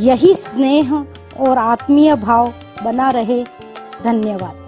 [0.00, 0.94] यही स्नेह
[1.38, 2.52] और आत्मीय भाव
[2.84, 3.42] बना रहे।
[4.02, 4.63] धन्यवाद।